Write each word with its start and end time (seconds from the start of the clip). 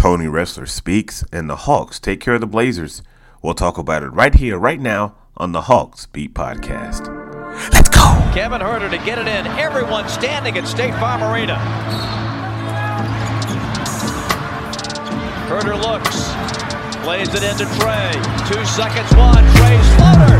Tony 0.00 0.24
Ressler 0.24 0.66
speaks, 0.66 1.22
and 1.30 1.50
the 1.50 1.56
Hawks 1.56 2.00
take 2.00 2.20
care 2.20 2.32
of 2.32 2.40
the 2.40 2.46
Blazers. 2.46 3.02
We'll 3.42 3.52
talk 3.52 3.76
about 3.76 4.02
it 4.02 4.08
right 4.08 4.34
here, 4.34 4.58
right 4.58 4.80
now, 4.80 5.14
on 5.36 5.52
the 5.52 5.60
Hawks 5.60 6.06
Beat 6.06 6.32
Podcast. 6.32 7.06
Let's 7.70 7.90
go! 7.90 8.00
Kevin 8.32 8.62
Huerter 8.62 8.90
to 8.90 8.96
get 9.04 9.18
it 9.18 9.28
in. 9.28 9.46
Everyone 9.58 10.08
standing 10.08 10.56
at 10.56 10.66
State 10.66 10.94
Farm 10.94 11.22
Arena. 11.22 11.56
Herter 15.50 15.76
looks, 15.76 16.32
plays 17.04 17.34
it 17.34 17.42
into 17.42 17.66
Trae. 17.76 18.14
Two 18.48 18.64
seconds, 18.64 19.14
one. 19.16 19.44
Trae's 19.52 19.96
floater. 19.96 20.39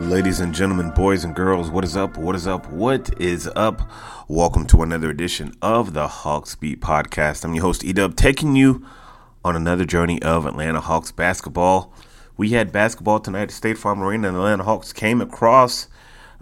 Ladies 0.00 0.40
and 0.40 0.52
gentlemen, 0.52 0.90
boys 0.90 1.22
and 1.22 1.32
girls, 1.32 1.70
what 1.70 1.84
is 1.84 1.96
up? 1.96 2.16
What 2.16 2.34
is 2.34 2.48
up? 2.48 2.68
What 2.72 3.20
is 3.20 3.48
up? 3.54 3.88
Welcome 4.26 4.66
to 4.66 4.82
another 4.82 5.10
edition 5.10 5.54
of 5.62 5.94
the 5.94 6.08
Hawks 6.08 6.56
Beat 6.56 6.80
Podcast. 6.80 7.44
I'm 7.44 7.54
your 7.54 7.62
host, 7.62 7.82
Edub, 7.82 8.16
taking 8.16 8.56
you 8.56 8.84
on 9.44 9.54
another 9.54 9.84
journey 9.84 10.20
of 10.22 10.44
Atlanta 10.44 10.80
Hawks 10.80 11.12
basketball. 11.12 11.94
We 12.36 12.50
had 12.50 12.72
basketball 12.72 13.20
tonight 13.20 13.42
at 13.42 13.50
State 13.52 13.78
Farm 13.78 14.02
Arena, 14.02 14.26
and 14.26 14.36
the 14.36 14.40
Atlanta 14.40 14.64
Hawks 14.64 14.92
came 14.92 15.20
across 15.20 15.86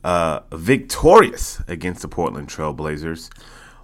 uh, 0.05 0.41
victorious 0.55 1.61
against 1.69 2.01
the 2.01 2.09
Portland 2.09 2.49
Trailblazers. 2.49 3.29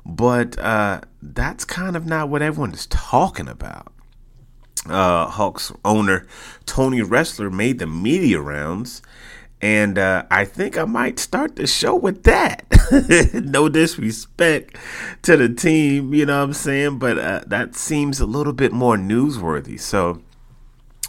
But 0.06 0.58
uh, 0.58 1.02
that's 1.20 1.66
kind 1.66 1.96
of 1.96 2.06
not 2.06 2.30
what 2.30 2.40
everyone 2.40 2.72
is 2.72 2.86
talking 2.86 3.46
about. 3.46 3.92
Uh, 4.88 5.28
Hawks 5.28 5.72
owner 5.84 6.26
Tony 6.66 7.02
Ressler 7.02 7.52
made 7.52 7.78
the 7.78 7.86
media 7.86 8.40
rounds, 8.40 9.00
and 9.60 9.96
uh, 9.96 10.24
I 10.28 10.44
think 10.44 10.76
I 10.76 10.84
might 10.84 11.20
start 11.20 11.54
the 11.54 11.68
show 11.68 11.94
with 11.94 12.24
that. 12.24 12.64
no 13.44 13.68
disrespect 13.68 14.76
to 15.22 15.36
the 15.36 15.48
team, 15.48 16.12
you 16.12 16.26
know 16.26 16.38
what 16.38 16.44
I'm 16.44 16.52
saying, 16.52 16.98
but 16.98 17.16
uh, 17.16 17.42
that 17.46 17.76
seems 17.76 18.18
a 18.18 18.26
little 18.26 18.52
bit 18.52 18.72
more 18.72 18.96
newsworthy. 18.96 19.78
So 19.78 20.20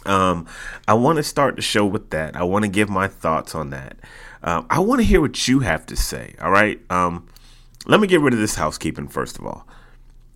um, 0.06 0.46
I 0.86 0.94
want 0.94 1.16
to 1.16 1.22
start 1.22 1.56
the 1.56 1.62
show 1.62 1.84
with 1.84 2.10
that. 2.10 2.36
I 2.36 2.44
want 2.44 2.64
to 2.64 2.70
give 2.70 2.88
my 2.88 3.08
thoughts 3.08 3.54
on 3.54 3.70
that. 3.70 3.96
Um, 4.42 4.66
I 4.70 4.78
want 4.80 5.00
to 5.00 5.06
hear 5.06 5.20
what 5.20 5.48
you 5.48 5.60
have 5.60 5.86
to 5.86 5.96
say. 5.96 6.34
All 6.40 6.50
right. 6.50 6.80
Um, 6.90 7.26
let 7.86 8.00
me 8.00 8.06
get 8.06 8.20
rid 8.20 8.34
of 8.34 8.40
this 8.40 8.54
housekeeping 8.54 9.08
first 9.08 9.38
of 9.38 9.46
all. 9.46 9.66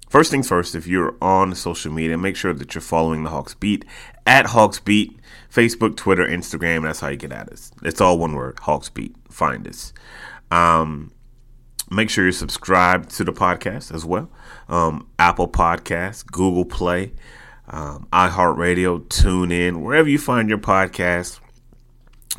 First 0.08 0.30
things 0.30 0.48
first, 0.48 0.74
if 0.74 0.86
you're 0.86 1.16
on 1.20 1.54
social 1.54 1.92
media, 1.92 2.16
make 2.16 2.36
sure 2.36 2.54
that 2.54 2.74
you're 2.74 2.82
following 2.82 3.24
the 3.24 3.30
Hawks 3.30 3.54
Beat 3.54 3.84
at 4.26 4.46
Hawks 4.46 4.80
Beat, 4.80 5.18
Facebook, 5.52 5.96
Twitter, 5.96 6.24
Instagram. 6.24 6.82
That's 6.84 7.00
how 7.00 7.08
you 7.08 7.16
get 7.16 7.32
at 7.32 7.50
us. 7.50 7.70
It's 7.82 8.00
all 8.00 8.18
one 8.18 8.34
word, 8.34 8.58
Hawks 8.60 8.88
Beat. 8.88 9.14
Find 9.30 9.66
us. 9.68 9.92
Um, 10.50 11.12
make 11.90 12.10
sure 12.10 12.24
you're 12.24 12.32
subscribed 12.32 13.10
to 13.10 13.24
the 13.24 13.32
podcast 13.32 13.94
as 13.94 14.04
well. 14.04 14.30
Um, 14.68 15.08
Apple 15.18 15.48
Podcasts, 15.48 16.24
Google 16.24 16.64
Play, 16.64 17.12
um, 17.68 18.08
iHeartRadio, 18.12 19.08
tune 19.08 19.52
in, 19.52 19.82
wherever 19.82 20.08
you 20.08 20.18
find 20.18 20.48
your 20.48 20.58
podcast 20.58 21.40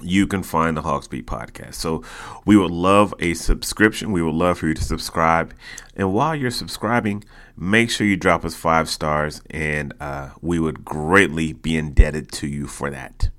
you 0.01 0.27
can 0.27 0.43
find 0.43 0.77
the 0.77 0.81
Hawks 0.81 1.07
Beat 1.07 1.25
podcast. 1.25 1.75
So 1.75 2.03
we 2.45 2.57
would 2.57 2.71
love 2.71 3.13
a 3.19 3.33
subscription. 3.33 4.11
We 4.11 4.21
would 4.21 4.35
love 4.35 4.59
for 4.59 4.67
you 4.67 4.73
to 4.73 4.83
subscribe. 4.83 5.53
And 5.95 6.13
while 6.13 6.35
you're 6.35 6.51
subscribing, 6.51 7.23
make 7.57 7.89
sure 7.89 8.07
you 8.07 8.17
drop 8.17 8.45
us 8.45 8.55
five 8.55 8.89
stars, 8.89 9.41
and 9.49 9.93
uh, 9.99 10.29
we 10.41 10.59
would 10.59 10.85
greatly 10.85 11.53
be 11.53 11.75
indebted 11.77 12.31
to 12.33 12.47
you 12.47 12.67
for 12.67 12.89
that. 12.89 13.29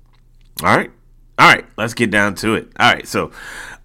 All 0.63 0.75
right. 0.75 0.91
All 1.39 1.51
right. 1.51 1.65
Let's 1.77 1.93
get 1.93 2.11
down 2.11 2.35
to 2.35 2.55
it. 2.55 2.71
All 2.79 2.91
right. 2.91 3.07
So 3.07 3.31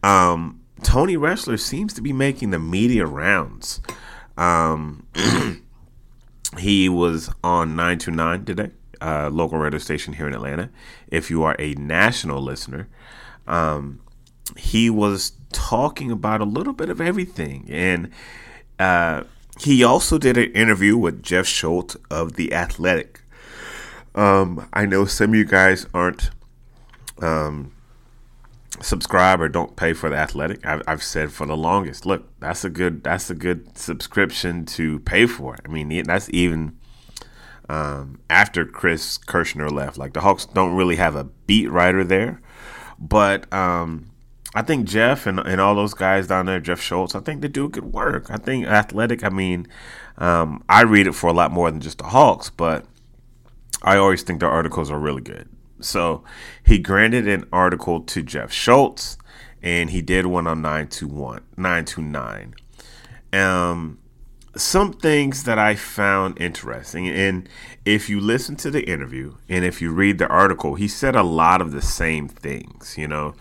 um, 0.03 0.61
Tony 0.83 1.17
Ressler 1.17 1.59
seems 1.59 1.95
to 1.95 2.03
be 2.03 2.13
making 2.13 2.51
the 2.51 2.59
media 2.59 3.07
rounds. 3.07 3.81
Um, 4.37 5.07
he 6.59 6.89
was 6.89 7.31
on 7.43 7.77
929 7.77 8.45
today 8.45 8.71
uh, 9.01 9.31
local 9.31 9.59
radio 9.59 9.79
station 9.79 10.15
here 10.15 10.27
in 10.27 10.35
Atlanta. 10.35 10.71
If 11.09 11.31
you 11.31 11.43
are 11.43 11.57
a 11.59 11.75
national 11.75 12.43
listener, 12.43 12.89
um, 13.47 14.01
he 14.57 14.91
was 14.91 15.33
talking 15.53 16.11
about 16.11 16.41
a 16.41 16.45
little 16.45 16.73
bit 16.73 16.91
of 16.91 17.01
everything. 17.01 17.67
And 17.69 18.11
uh, 18.79 19.25
he 19.59 19.83
also 19.83 20.19
did 20.19 20.37
an 20.37 20.53
interview 20.53 20.97
with 20.97 21.23
Jeff 21.23 21.47
Schultz 21.47 21.97
of 22.11 22.35
The 22.35 22.53
Athletic. 22.53 23.23
Um, 24.15 24.69
I 24.73 24.87
know 24.87 25.05
some 25.05 25.31
of 25.31 25.37
you 25.37 25.45
guys 25.45 25.87
aren't 25.93 26.31
um, 27.21 27.73
subscribe 28.81 29.41
or 29.41 29.49
don't 29.49 29.77
pay 29.77 29.93
for 29.93 30.11
The 30.11 30.17
Athletic. 30.17 30.65
I've, 30.65 30.83
I've 30.87 31.03
said 31.03 31.33
for 31.33 31.47
the 31.47 31.57
longest, 31.57 32.07
look, 32.07 32.29
that's 32.41 32.65
a 32.65 32.71
good 32.71 33.03
that's 33.03 33.31
a 33.31 33.35
good 33.35 33.77
subscription 33.77 34.65
to 34.67 35.01
pay 35.01 35.27
for. 35.27 35.59
I 35.65 35.69
mean, 35.69 36.05
that's 36.05 36.31
even 36.31 36.76
um, 37.69 38.21
after 38.31 38.65
Chris 38.65 39.19
Kirschner 39.19 39.71
left. 39.71 39.99
Like 39.99 40.13
the 40.13 40.21
Hawks 40.21 40.47
don't 40.47 40.75
really 40.75 40.97
have 40.97 41.17
a 41.17 41.25
beat 41.25 41.71
writer 41.71 42.05
there, 42.05 42.41
but 42.99 43.53
um, 43.53 44.11
I 44.55 44.63
think 44.63 44.89
Jeff 44.89 45.27
and, 45.27 45.39
and 45.39 45.61
all 45.61 45.75
those 45.75 45.95
guys 45.95 46.27
down 46.27 46.47
there, 46.47 46.61
Jeff 46.61 46.81
Schultz, 46.81 47.15
I 47.15 47.21
think 47.21 47.43
they 47.43 47.49
do 47.49 47.69
good 47.69 47.93
work. 47.93 48.31
I 48.31 48.37
think 48.37 48.67
Athletic. 48.67 49.25
I 49.25 49.29
mean, 49.29 49.67
um, 50.19 50.65
I 50.69 50.83
read 50.83 51.07
it 51.07 51.15
for 51.15 51.29
a 51.29 51.33
lot 51.33 51.53
more 51.53 51.71
than 51.71 51.81
just 51.81 51.99
the 51.99 52.05
Hawks, 52.05 52.51
but 52.51 52.87
I 53.83 53.97
always 53.97 54.23
think 54.23 54.41
the 54.41 54.47
articles 54.47 54.91
are 54.91 54.99
really 54.99 55.23
good. 55.23 55.49
So 55.81 56.25
he 56.65 56.79
granted 56.79 57.29
an 57.29 57.45
article 57.53 58.01
to 58.01 58.23
Jeff 58.23 58.51
Schultz, 58.51 59.19
and 59.63 59.91
he 59.91 60.01
did 60.01 60.27
one 60.27 60.47
on 60.47 60.63
921, 60.63 61.43
929. 61.57 62.55
Um, 63.33 63.99
some 64.57 64.93
things 64.93 65.45
that 65.45 65.59
I 65.59 65.75
found 65.75 66.41
interesting, 66.41 67.09
and 67.09 67.49
if 67.85 68.09
you 68.09 68.21
listen 68.21 68.57
to 68.57 68.71
the 68.71 68.89
interview 68.89 69.35
and 69.49 69.65
if 69.65 69.81
you 69.81 69.93
read 69.93 70.19
the 70.19 70.29
article, 70.29 70.75
he 70.75 70.89
said 70.89 71.15
a 71.15 71.23
lot 71.23 71.61
of 71.61 71.73
the 71.73 71.83
same 71.83 72.29
things, 72.29 72.97
you 72.97 73.09
know, 73.09 73.35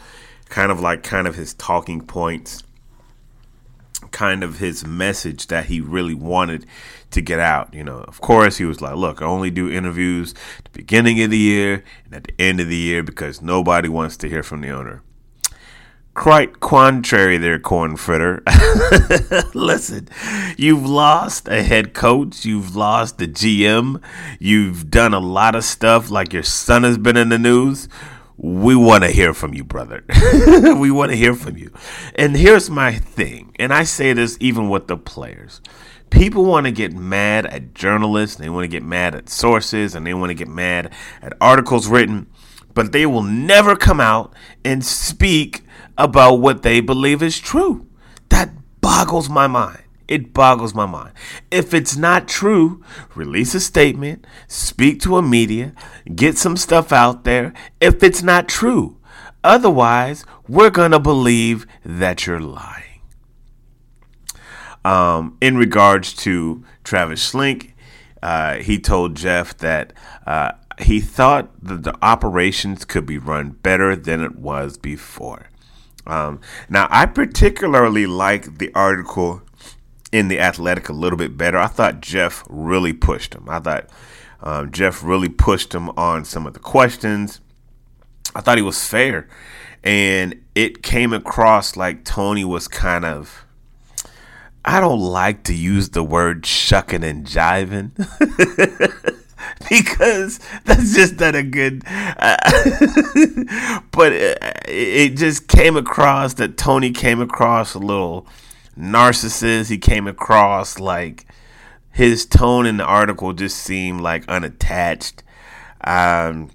kind 0.50 0.72
of 0.72 0.80
like 0.80 1.04
kind 1.04 1.28
of 1.28 1.36
his 1.36 1.54
talking 1.54 2.02
points, 2.02 2.64
kind 4.12 4.44
of 4.44 4.60
his 4.60 4.86
message 4.86 5.48
that 5.48 5.66
he 5.66 5.82
really 5.82 6.14
wanted 6.14 6.66
to 7.12 7.22
get 7.22 7.40
out. 7.40 7.74
You 7.74 7.84
know, 7.84 8.00
of 8.00 8.22
course, 8.22 8.58
he 8.58 8.66
was 8.66 8.82
like, 8.82 8.96
look, 8.96 9.22
I 9.22 9.26
only 9.26 9.52
do 9.52 9.70
interviews 9.70 10.34
the 10.64 10.70
beginning 10.72 11.22
of 11.22 11.32
the 11.32 11.38
year 11.38 11.84
and 12.06 12.16
at 12.16 12.24
the 12.26 12.34
end 12.40 12.60
of 12.60 12.68
the 12.68 12.76
year 12.76 13.04
because 13.04 13.42
nobody 13.42 13.90
wants 13.90 14.18
to 14.18 14.30
hear 14.30 14.44
from 14.44 14.62
the 14.62 14.70
owner 14.70 15.02
quite 16.16 16.62
contrary 16.62 17.38
there, 17.38 17.60
corn 17.60 17.98
fritter. 17.98 18.42
Listen, 19.54 20.08
you've 20.58 20.86
lost 20.86 21.48
a 21.48 21.62
head 21.62 21.94
coach, 21.94 22.46
you've 22.46 22.76
lost 22.76 23.20
the 23.20 23.28
GM, 23.28 24.02
you've 24.40 24.90
done 24.90 25.14
a 25.14 25.20
lot 25.20 25.56
of 25.56 25.64
stuff 25.64 26.10
like 26.10 26.34
your 26.34 26.44
son 26.44 26.84
has 26.84 26.98
been 26.98 27.18
in 27.18 27.30
the 27.30 27.38
news. 27.38 27.88
We 28.38 28.76
want 28.76 29.04
to 29.04 29.12
hear 29.12 29.34
from 29.34 29.54
you, 29.54 29.64
brother. 29.64 30.04
we 30.80 30.90
want 30.90 31.12
to 31.12 31.18
hear 31.18 31.36
from 31.36 31.58
you. 31.58 31.72
And 32.16 32.36
here's 32.36 32.70
my 32.70 32.94
thing, 32.94 33.54
and 33.60 33.74
I 33.74 33.84
say 33.84 34.14
this 34.14 34.38
even 34.40 34.70
with 34.70 34.88
the 34.88 34.98
players. 34.98 35.62
People 36.10 36.46
want 36.46 36.66
to 36.66 36.72
get 36.72 36.94
mad 36.94 37.46
at 37.46 37.74
journalists, 37.74 38.38
they 38.38 38.50
want 38.50 38.64
to 38.64 38.70
get 38.70 38.84
mad 38.84 39.16
at 39.16 39.30
sources, 39.30 39.96
and 39.96 40.08
they 40.08 40.14
want 40.14 40.30
to 40.30 40.34
get 40.36 40.48
mad 40.48 40.94
at 41.22 41.34
articles 41.42 41.88
written, 41.88 42.28
but 42.74 42.94
they 42.94 43.06
will 43.06 43.24
never 43.24 43.76
come 43.76 44.00
out 44.00 44.34
and 44.64 44.86
speak 44.86 45.65
about 45.98 46.36
what 46.36 46.62
they 46.62 46.80
believe 46.80 47.24
is 47.24 47.40
true. 47.40 47.88
That 48.30 48.52
boggles 48.82 49.30
my 49.30 49.48
mind. 49.48 49.82
It 50.08 50.34
boggles 50.34 50.76
my 50.76 50.86
mind. 50.86 51.14
If 51.50 51.74
it's 51.74 51.98
not 51.98 52.28
true, 52.28 52.84
release 53.16 53.56
a 53.56 53.60
statement, 53.60 54.26
speak 54.48 55.02
to 55.02 55.18
a 55.18 55.22
media, 55.22 55.74
get 56.14 56.38
some 56.38 56.58
stuff 56.58 56.92
out 56.92 57.24
there. 57.24 57.54
If 57.82 58.04
it's 58.04 58.22
not 58.22 58.48
true, 58.48 58.98
otherwise, 59.44 60.24
we're 60.48 60.70
going 60.70 60.92
to 60.92 61.00
believe 61.00 61.66
that 61.84 62.28
you're 62.28 62.40
lying. 62.40 63.02
Um, 64.84 65.38
in 65.42 65.58
regards 65.58 66.14
to 66.14 66.64
Travis 66.84 67.32
Schlenk, 67.32 67.74
uh, 68.22 68.58
he 68.58 68.80
told 68.80 69.16
Jeff 69.16 69.58
that 69.58 69.94
uh, 70.28 70.52
he 70.80 71.00
thought 71.00 71.50
that 71.64 71.84
the 71.84 71.98
operations 72.04 72.86
could 72.86 73.08
be 73.08 73.18
run 73.18 73.52
better 73.52 73.96
than 73.96 74.22
it 74.22 74.36
was 74.36 74.78
before. 74.78 75.50
Um, 76.08 76.40
now, 76.70 76.88
I 76.90 77.06
particularly 77.06 78.06
like 78.06 78.58
the 78.58 78.72
article 78.74 79.42
in 80.12 80.28
the 80.28 80.40
Athletic 80.40 80.90
a 80.90 80.94
little 80.94 81.18
bit 81.18 81.38
better. 81.38 81.58
I 81.58 81.68
thought 81.68 82.02
Jeff 82.02 82.44
really 82.48 82.94
pushed 82.94 83.34
him. 83.34 83.50
I 83.50 83.60
thought 83.60 83.90
um, 84.42 84.72
Jeff 84.72 85.04
really 85.04 85.30
pushed 85.30 85.74
him 85.74 85.90
on 85.92 86.26
some 86.26 86.46
of 86.46 86.54
the 86.54 86.60
questions. 86.60 87.42
I 88.36 88.42
thought 88.42 88.58
he 88.58 88.64
was 88.64 88.88
fair, 88.88 89.28
and 89.84 90.42
it 90.56 90.84
came 90.84 91.14
across 91.14 91.76
like 91.76 92.04
Tony 92.04 92.46
was 92.46 92.68
kind 92.68 93.06
of. 93.06 93.46
I 94.68 94.80
don't 94.80 95.00
like 95.00 95.44
to 95.44 95.54
use 95.54 95.90
the 95.90 96.04
word 96.04 96.46
shucking 96.46 97.04
and 97.04 97.26
jiving. 97.26 97.92
because 99.70 100.40
that's 100.66 100.94
just 100.94 101.20
not 101.20 101.36
a 101.36 101.44
good. 101.44 101.84
Uh, 101.88 102.38
but 103.92 104.12
it, 104.12 104.38
it 104.68 105.18
just 105.18 105.48
came 105.48 105.78
across 105.78 106.36
that 106.36 106.58
Tony 106.58 106.92
came 106.92 107.22
across 107.22 107.74
a 107.74 107.80
little 107.80 108.28
narcissist. 108.78 109.70
He 109.70 109.78
came 109.78 110.08
across 110.08 110.80
like 110.80 111.26
his 111.92 112.26
tone 112.26 112.66
in 112.66 112.78
the 112.78 112.84
article 112.84 113.34
just 113.34 113.58
seemed 113.58 114.02
like 114.02 114.28
unattached. 114.28 115.24
Um, 115.82 116.52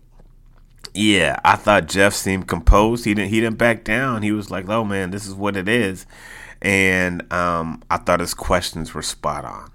yeah, 0.92 1.38
I 1.44 1.56
thought 1.56 1.88
Jeff 1.88 2.14
seemed 2.14 2.48
composed. 2.48 3.04
He 3.04 3.14
didn't 3.14 3.30
he 3.30 3.40
didn't 3.40 3.58
back 3.58 3.84
down. 3.84 4.22
He 4.22 4.32
was 4.32 4.50
like, 4.50 4.68
"Oh 4.68 4.84
man, 4.84 5.10
this 5.10 5.26
is 5.26 5.34
what 5.34 5.56
it 5.56 5.68
is," 5.68 6.04
and 6.60 7.32
um, 7.32 7.82
I 7.90 7.96
thought 7.96 8.20
his 8.20 8.34
questions 8.34 8.92
were 8.92 9.02
spot 9.02 9.44
on. 9.44 9.70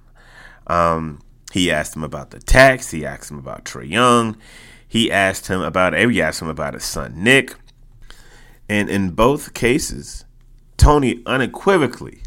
Um, 0.67 1.21
he 1.55 1.71
asked 1.71 1.95
him 1.95 2.03
about 2.03 2.31
the 2.31 2.39
tax. 2.39 2.91
He 2.91 3.05
asked 3.05 3.31
him 3.31 3.39
about 3.39 3.63
Trae 3.63 3.89
Young. 3.89 4.35
He 4.85 5.09
asked 5.09 5.47
him 5.47 5.61
about. 5.61 5.93
Eh, 5.93 6.05
he 6.09 6.21
asked 6.21 6.41
him 6.41 6.49
about 6.49 6.73
his 6.73 6.83
son 6.83 7.23
Nick. 7.23 7.55
And 8.67 8.89
in 8.89 9.11
both 9.11 9.53
cases, 9.53 10.25
Tony 10.75 11.23
unequivocally 11.25 12.23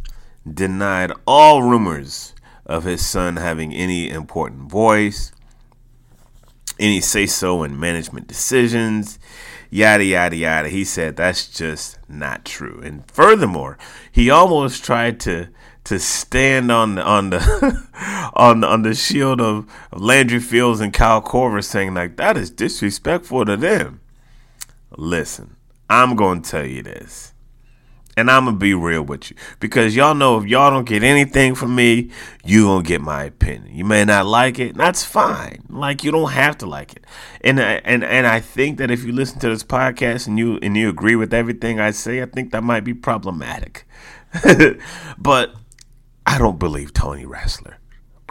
denied 0.50 1.12
all 1.26 1.62
rumors 1.62 2.34
of 2.64 2.84
his 2.84 3.04
son 3.04 3.36
having 3.36 3.74
any 3.74 4.08
important 4.08 4.70
voice, 4.70 5.30
any 6.78 7.02
say 7.02 7.26
so 7.26 7.62
in 7.62 7.78
management 7.78 8.28
decisions, 8.28 9.18
yada, 9.68 10.04
yada, 10.04 10.36
yada. 10.36 10.70
He 10.70 10.84
said 10.84 11.16
that's 11.16 11.46
just 11.46 11.98
not 12.08 12.46
true. 12.46 12.80
And 12.82 13.04
furthermore, 13.10 13.76
he 14.10 14.30
almost 14.30 14.82
tried 14.82 15.20
to 15.20 15.48
to 15.88 15.98
stand 15.98 16.70
on 16.70 16.96
the 16.96 17.02
on 17.02 17.30
the 17.30 17.88
on 18.34 18.62
on 18.62 18.82
the 18.82 18.94
shield 18.94 19.40
of, 19.40 19.66
of 19.90 20.02
Landry 20.02 20.38
Fields 20.38 20.80
and 20.80 20.92
Kyle 20.92 21.22
Korver 21.22 21.64
saying 21.64 21.94
like 21.94 22.16
that 22.18 22.36
is 22.36 22.50
disrespectful 22.50 23.46
to 23.46 23.56
them. 23.56 24.02
Listen, 24.98 25.56
I'm 25.88 26.14
gonna 26.14 26.42
tell 26.42 26.66
you 26.66 26.82
this. 26.82 27.32
And 28.18 28.30
I'm 28.30 28.44
gonna 28.44 28.58
be 28.58 28.74
real 28.74 29.02
with 29.02 29.30
you. 29.30 29.36
Because 29.60 29.96
y'all 29.96 30.14
know 30.14 30.36
if 30.38 30.44
y'all 30.46 30.70
don't 30.70 30.86
get 30.86 31.02
anything 31.02 31.54
from 31.54 31.74
me, 31.74 32.10
you 32.44 32.64
gonna 32.64 32.82
get 32.82 33.00
my 33.00 33.24
opinion. 33.24 33.74
You 33.74 33.86
may 33.86 34.04
not 34.04 34.26
like 34.26 34.58
it, 34.58 34.76
that's 34.76 35.04
fine. 35.04 35.62
Like 35.70 36.04
you 36.04 36.10
don't 36.10 36.32
have 36.32 36.58
to 36.58 36.66
like 36.66 36.96
it. 36.96 37.04
And 37.40 37.58
and 37.58 38.04
and 38.04 38.26
I 38.26 38.40
think 38.40 38.76
that 38.76 38.90
if 38.90 39.04
you 39.04 39.12
listen 39.12 39.38
to 39.38 39.48
this 39.48 39.64
podcast 39.64 40.26
and 40.26 40.38
you 40.38 40.58
and 40.60 40.76
you 40.76 40.90
agree 40.90 41.16
with 41.16 41.32
everything 41.32 41.80
I 41.80 41.92
say, 41.92 42.20
I 42.20 42.26
think 42.26 42.52
that 42.52 42.62
might 42.62 42.84
be 42.84 42.92
problematic. 42.92 43.86
but 45.18 45.54
I 46.28 46.36
don't 46.36 46.58
believe 46.58 46.92
Tony 46.92 47.24
Ressler. 47.24 47.76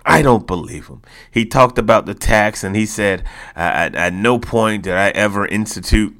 I 0.05 0.21
don't 0.21 0.45
believe 0.45 0.85
him. 0.85 1.01
He 1.31 1.47
talked 1.47 1.79
about 1.79 2.05
the 2.05 2.13
tax 2.13 2.63
and 2.63 2.75
he 2.75 2.85
said, 2.85 3.23
at, 3.55 3.95
at 3.95 4.13
no 4.13 4.37
point 4.37 4.83
did 4.83 4.93
I 4.93 5.09
ever 5.09 5.47
institute 5.47 6.15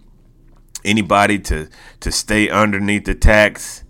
anybody 0.83 1.37
to, 1.37 1.69
to 1.99 2.11
stay 2.11 2.49
underneath 2.49 3.05
the 3.05 3.13
tax. 3.13 3.83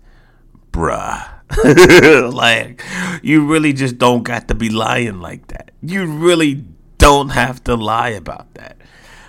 Bruh. 0.70 1.26
like, 2.34 2.84
you 3.22 3.46
really 3.46 3.72
just 3.72 3.96
don't 3.96 4.22
got 4.22 4.48
to 4.48 4.54
be 4.54 4.68
lying 4.68 5.22
like 5.22 5.46
that. 5.46 5.70
You 5.80 6.04
really 6.04 6.66
don't 6.98 7.30
have 7.30 7.64
to 7.64 7.74
lie 7.74 8.10
about 8.10 8.52
that. 8.52 8.76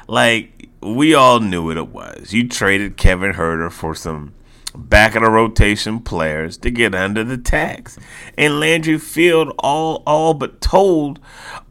Like, 0.09 0.67
we 0.81 1.13
all 1.13 1.39
knew 1.39 1.63
what 1.63 1.77
it 1.77 1.87
was. 1.87 2.33
You 2.33 2.49
traded 2.49 2.97
Kevin 2.97 3.35
Huerter 3.35 3.71
for 3.71 3.95
some 3.95 4.33
back 4.75 5.15
of 5.15 5.23
the 5.23 5.29
rotation 5.29 5.99
players 5.99 6.57
to 6.57 6.71
get 6.71 6.93
under 6.95 7.23
the 7.23 7.37
tax. 7.37 7.97
And 8.37 8.59
Landry 8.59 8.97
Field 8.97 9.53
all 9.59 10.03
all 10.05 10.33
but 10.33 10.61
told 10.61 11.19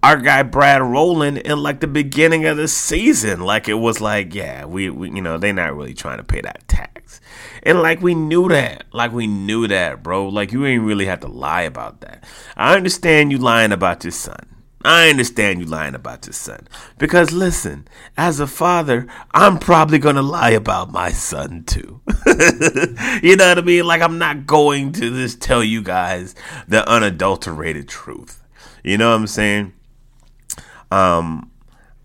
our 0.02 0.16
guy 0.16 0.42
Brad 0.42 0.82
Rowland 0.82 1.38
in 1.38 1.58
like 1.62 1.80
the 1.80 1.86
beginning 1.86 2.44
of 2.44 2.56
the 2.56 2.68
season, 2.68 3.40
like 3.40 3.68
it 3.68 3.74
was 3.74 4.00
like, 4.00 4.34
yeah, 4.34 4.64
we, 4.64 4.90
we 4.90 5.10
you 5.10 5.22
know, 5.22 5.38
they're 5.38 5.52
not 5.52 5.76
really 5.76 5.94
trying 5.94 6.18
to 6.18 6.24
pay 6.24 6.40
that 6.40 6.66
tax. 6.68 7.20
And 7.62 7.80
like 7.82 8.00
we 8.00 8.14
knew 8.14 8.48
that. 8.48 8.84
Like 8.92 9.12
we 9.12 9.26
knew 9.26 9.66
that, 9.68 10.02
bro. 10.02 10.28
Like 10.28 10.52
you 10.52 10.66
ain't 10.66 10.82
really 10.82 11.06
have 11.06 11.20
to 11.20 11.28
lie 11.28 11.62
about 11.62 12.00
that. 12.00 12.24
I 12.56 12.76
understand 12.76 13.32
you 13.32 13.38
lying 13.38 13.72
about 13.72 14.04
your 14.04 14.12
son. 14.12 14.57
I 14.88 15.10
understand 15.10 15.60
you 15.60 15.66
lying 15.66 15.94
about 15.94 16.24
your 16.24 16.32
son. 16.32 16.66
Because 16.96 17.30
listen, 17.30 17.86
as 18.16 18.40
a 18.40 18.46
father, 18.46 19.06
I'm 19.32 19.58
probably 19.58 19.98
going 19.98 20.16
to 20.16 20.22
lie 20.22 20.52
about 20.52 20.90
my 20.90 21.10
son 21.10 21.64
too. 21.64 22.00
you 23.22 23.36
know 23.36 23.48
what 23.48 23.58
I 23.58 23.60
mean? 23.60 23.84
Like, 23.84 24.00
I'm 24.00 24.16
not 24.16 24.46
going 24.46 24.92
to 24.92 25.10
just 25.10 25.42
tell 25.42 25.62
you 25.62 25.82
guys 25.82 26.34
the 26.68 26.88
unadulterated 26.88 27.86
truth. 27.86 28.42
You 28.82 28.96
know 28.96 29.10
what 29.10 29.16
I'm 29.16 29.26
saying? 29.26 29.74
Um, 30.90 31.50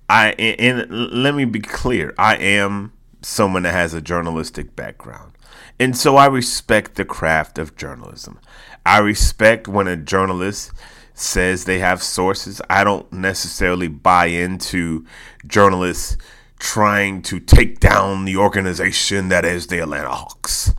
I, 0.09 0.31
and, 0.31 0.91
let 0.91 1.35
me 1.35 1.45
be 1.45 1.61
clear 1.61 2.13
I 2.17 2.35
am 2.35 2.91
someone 3.21 3.63
that 3.63 3.71
has 3.71 3.93
a 3.93 4.01
journalistic 4.01 4.75
background. 4.75 5.31
And 5.79 5.97
so 5.97 6.17
I 6.17 6.25
respect 6.25 6.95
the 6.95 7.05
craft 7.05 7.57
of 7.57 7.77
journalism. 7.77 8.41
I 8.85 8.97
respect 8.97 9.69
when 9.69 9.87
a 9.87 9.95
journalist 9.95 10.73
says 11.13 11.65
they 11.65 11.79
have 11.79 12.01
sources. 12.01 12.61
I 12.69 12.83
don't 12.83 13.11
necessarily 13.11 13.87
buy 13.87 14.27
into 14.27 15.05
journalists 15.45 16.17
trying 16.59 17.21
to 17.21 17.39
take 17.39 17.79
down 17.79 18.25
the 18.25 18.37
organization 18.37 19.29
that 19.29 19.45
is 19.45 19.67
the 19.67 19.79
Atlanta 19.79 20.09
Hawks. 20.09 20.73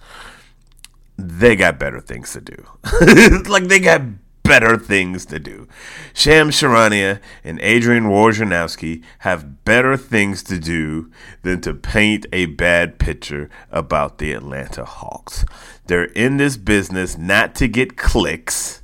They 1.16 1.54
got 1.56 1.78
better 1.78 2.00
things 2.00 2.32
to 2.32 2.40
do. 2.40 2.64
like 3.48 3.64
they 3.64 3.80
got 3.80 4.02
better 4.44 4.76
things 4.76 5.26
to 5.26 5.40
do. 5.40 5.66
Shams 6.12 6.56
Charania 6.56 7.20
and 7.42 7.58
Adrian 7.60 8.04
Wojnarowski 8.04 9.02
have 9.20 9.64
better 9.64 9.96
things 9.96 10.42
to 10.44 10.58
do 10.58 11.10
than 11.42 11.60
to 11.62 11.74
paint 11.74 12.26
a 12.32 12.46
bad 12.46 12.98
picture 12.98 13.48
about 13.70 14.18
the 14.18 14.32
Atlanta 14.32 14.84
Hawks. 14.84 15.44
They're 15.86 16.04
in 16.04 16.36
this 16.36 16.56
business 16.56 17.18
not 17.18 17.54
to 17.56 17.68
get 17.68 17.96
clicks. 17.96 18.82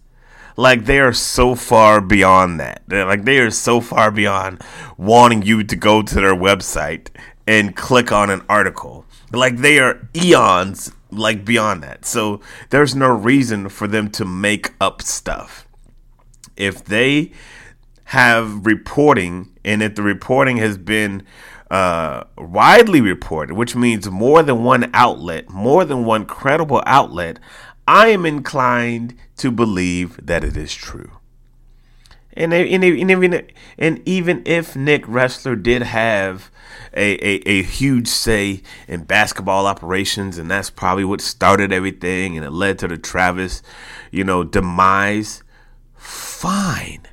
Like 0.60 0.84
they 0.84 1.00
are 1.00 1.14
so 1.14 1.54
far 1.54 2.02
beyond 2.02 2.60
that. 2.60 2.82
They're 2.86 3.06
like 3.06 3.24
they 3.24 3.38
are 3.38 3.50
so 3.50 3.80
far 3.80 4.10
beyond 4.10 4.62
wanting 4.98 5.40
you 5.40 5.64
to 5.64 5.74
go 5.74 6.02
to 6.02 6.14
their 6.14 6.34
website 6.34 7.08
and 7.46 7.74
click 7.74 8.12
on 8.12 8.28
an 8.28 8.42
article. 8.46 9.06
Like 9.32 9.56
they 9.56 9.78
are 9.78 10.06
eons 10.14 10.92
like 11.10 11.46
beyond 11.46 11.82
that. 11.84 12.04
So 12.04 12.42
there's 12.68 12.94
no 12.94 13.08
reason 13.08 13.70
for 13.70 13.88
them 13.88 14.10
to 14.10 14.26
make 14.26 14.74
up 14.82 15.00
stuff. 15.00 15.66
If 16.58 16.84
they 16.84 17.32
have 18.04 18.66
reporting 18.66 19.56
and 19.64 19.82
if 19.82 19.94
the 19.94 20.02
reporting 20.02 20.58
has 20.58 20.76
been 20.76 21.22
uh, 21.70 22.24
widely 22.36 23.00
reported, 23.00 23.54
which 23.54 23.74
means 23.74 24.10
more 24.10 24.42
than 24.42 24.62
one 24.62 24.90
outlet, 24.92 25.48
more 25.48 25.86
than 25.86 26.04
one 26.04 26.26
credible 26.26 26.82
outlet, 26.84 27.38
I 27.90 28.10
am 28.10 28.24
inclined 28.24 29.16
to 29.38 29.50
believe 29.50 30.24
that 30.24 30.44
it 30.44 30.56
is 30.56 30.72
true. 30.72 31.10
And, 32.34 32.54
and, 32.54 32.84
and, 32.84 32.84
even, 33.10 33.48
and 33.76 34.08
even 34.08 34.44
if 34.46 34.76
Nick 34.76 35.06
Ressler 35.06 35.60
did 35.60 35.82
have 35.82 36.52
a, 36.94 37.14
a, 37.14 37.48
a 37.48 37.62
huge 37.64 38.06
say 38.06 38.62
in 38.86 39.02
basketball 39.02 39.66
operations, 39.66 40.38
and 40.38 40.48
that's 40.48 40.70
probably 40.70 41.04
what 41.04 41.20
started 41.20 41.72
everything, 41.72 42.36
and 42.36 42.46
it 42.46 42.52
led 42.52 42.78
to 42.78 42.86
the 42.86 42.96
Travis, 42.96 43.60
you 44.12 44.22
know, 44.22 44.44
demise. 44.44 45.42
Fine. 45.96 47.08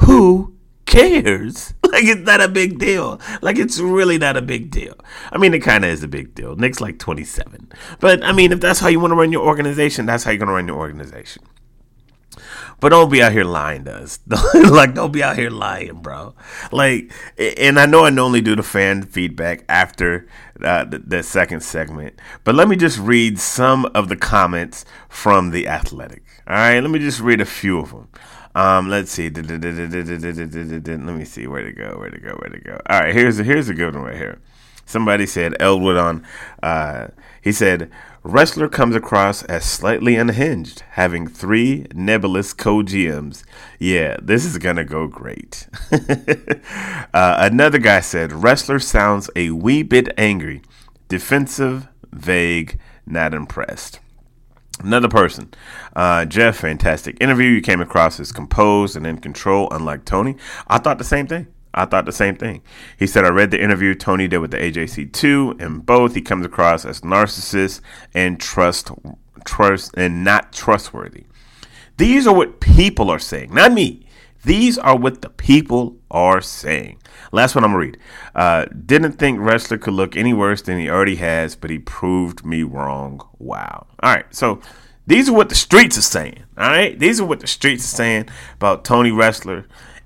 Who 0.00 0.54
cares? 0.92 1.74
Like 1.92 2.04
it's 2.04 2.22
not 2.22 2.40
a 2.40 2.48
big 2.48 2.78
deal. 2.78 3.20
Like 3.42 3.58
it's 3.58 3.78
really 3.78 4.16
not 4.16 4.38
a 4.38 4.40
big 4.40 4.70
deal. 4.70 4.94
I 5.30 5.36
mean, 5.36 5.52
it 5.52 5.58
kind 5.58 5.84
of 5.84 5.90
is 5.90 6.02
a 6.02 6.08
big 6.08 6.34
deal. 6.34 6.56
Nick's 6.56 6.80
like 6.80 6.98
27, 6.98 7.70
but 8.00 8.24
I 8.24 8.32
mean, 8.32 8.50
if 8.50 8.60
that's 8.60 8.80
how 8.80 8.88
you 8.88 8.98
want 8.98 9.10
to 9.10 9.14
run 9.14 9.30
your 9.30 9.46
organization, 9.46 10.06
that's 10.06 10.24
how 10.24 10.30
you're 10.30 10.38
gonna 10.38 10.54
run 10.54 10.66
your 10.66 10.78
organization. 10.78 11.42
But 12.80 12.88
don't 12.88 13.12
be 13.12 13.22
out 13.22 13.32
here 13.32 13.44
lying 13.44 13.84
to 13.84 13.94
us. 13.94 14.20
like, 14.54 14.94
don't 14.94 15.12
be 15.12 15.22
out 15.22 15.36
here 15.36 15.50
lying, 15.50 16.00
bro. 16.00 16.34
Like, 16.72 17.12
and 17.38 17.78
I 17.78 17.84
know 17.84 18.06
I 18.06 18.10
normally 18.10 18.40
do 18.40 18.56
the 18.56 18.62
fan 18.62 19.02
feedback 19.02 19.64
after 19.68 20.26
uh, 20.64 20.84
the, 20.84 20.98
the 20.98 21.22
second 21.22 21.62
segment, 21.62 22.18
but 22.42 22.54
let 22.54 22.68
me 22.68 22.76
just 22.76 22.98
read 22.98 23.38
some 23.38 23.84
of 23.94 24.08
the 24.08 24.16
comments 24.16 24.84
from 25.08 25.50
the 25.50 25.68
Athletic. 25.68 26.24
All 26.48 26.56
right, 26.56 26.80
let 26.80 26.90
me 26.90 26.98
just 26.98 27.20
read 27.20 27.40
a 27.40 27.44
few 27.44 27.78
of 27.78 27.90
them. 27.90 28.08
Um, 28.54 28.88
let's 28.88 29.10
see. 29.10 29.30
Let 29.30 29.48
me 29.48 31.24
see 31.24 31.46
where 31.46 31.64
to 31.64 31.72
go. 31.72 31.96
Where 31.98 32.10
to 32.10 32.20
go. 32.20 32.32
Where 32.40 32.50
to 32.50 32.60
go. 32.60 32.80
All 32.88 33.00
right, 33.00 33.14
here's 33.14 33.38
a, 33.38 33.44
here's 33.44 33.68
a 33.68 33.74
good 33.74 33.94
one 33.94 34.04
right 34.04 34.16
here. 34.16 34.40
Somebody 34.84 35.26
said 35.26 35.56
Elwood 35.60 35.96
on. 35.96 36.26
Uh, 36.62 37.08
he 37.40 37.52
said 37.52 37.90
Ressler 38.24 38.70
comes 38.70 38.94
across 38.94 39.42
as 39.44 39.64
slightly 39.64 40.16
unhinged, 40.16 40.84
having 40.90 41.26
three 41.26 41.86
nebulous 41.94 42.52
co 42.52 42.82
GMs. 42.82 43.42
Yeah, 43.78 44.16
this 44.20 44.44
is 44.44 44.58
gonna 44.58 44.84
go 44.84 45.06
great. 45.06 45.66
uh, 45.92 47.36
another 47.38 47.78
guy 47.78 48.00
said 48.00 48.30
Ressler 48.30 48.82
sounds 48.82 49.30
a 49.34 49.50
wee 49.50 49.82
bit 49.82 50.12
angry, 50.18 50.62
defensive, 51.08 51.88
vague, 52.12 52.78
not 53.06 53.34
impressed. 53.34 53.98
Another 54.80 55.08
person, 55.08 55.52
uh, 55.94 56.24
Jeff, 56.24 56.56
fantastic 56.56 57.16
interview. 57.20 57.50
You 57.50 57.60
came 57.60 57.80
across 57.80 58.18
as 58.18 58.32
composed 58.32 58.96
and 58.96 59.06
in 59.06 59.18
control, 59.18 59.68
unlike 59.70 60.04
Tony. 60.04 60.36
I 60.66 60.78
thought 60.78 60.98
the 60.98 61.04
same 61.04 61.26
thing. 61.26 61.46
I 61.74 61.86
thought 61.86 62.04
the 62.04 62.12
same 62.12 62.36
thing. 62.36 62.62
He 62.98 63.06
said, 63.06 63.24
I 63.24 63.28
read 63.28 63.50
the 63.50 63.62
interview 63.62 63.94
Tony 63.94 64.28
did 64.28 64.38
with 64.38 64.50
the 64.50 64.58
AJC2, 64.58 65.60
and 65.60 65.86
both 65.86 66.14
he 66.14 66.20
comes 66.20 66.44
across 66.44 66.84
as 66.84 67.00
narcissist 67.00 67.80
and 68.12 68.38
trust, 68.40 68.90
trust 69.44 69.92
and 69.96 70.24
not 70.24 70.52
trustworthy. 70.52 71.24
These 71.96 72.26
are 72.26 72.34
what 72.34 72.60
people 72.60 73.10
are 73.10 73.18
saying, 73.18 73.54
not 73.54 73.72
me. 73.72 74.06
These 74.44 74.76
are 74.78 74.96
what 74.96 75.22
the 75.22 75.30
people 75.30 75.96
are 76.12 76.40
saying. 76.40 76.98
Last 77.32 77.54
one 77.54 77.64
I'm 77.64 77.70
gonna 77.70 77.78
read. 77.78 77.98
Uh, 78.34 78.66
didn't 78.66 79.12
think 79.12 79.40
Ressler 79.40 79.80
could 79.80 79.94
look 79.94 80.16
any 80.16 80.32
worse 80.34 80.62
than 80.62 80.78
he 80.78 80.88
already 80.88 81.16
has, 81.16 81.56
but 81.56 81.70
he 81.70 81.78
proved 81.78 82.44
me 82.44 82.62
wrong. 82.62 83.26
Wow. 83.38 83.86
All 84.02 84.14
right, 84.14 84.26
so 84.32 84.60
these 85.06 85.28
are 85.28 85.32
what 85.32 85.48
the 85.48 85.54
streets 85.54 85.98
are 85.98 86.02
saying. 86.02 86.44
All 86.56 86.68
right, 86.68 86.96
these 86.96 87.20
are 87.20 87.24
what 87.24 87.40
the 87.40 87.46
streets 87.46 87.84
are 87.84 87.96
saying 87.96 88.28
about 88.54 88.84
Tony 88.84 89.10
Ressler 89.10 89.64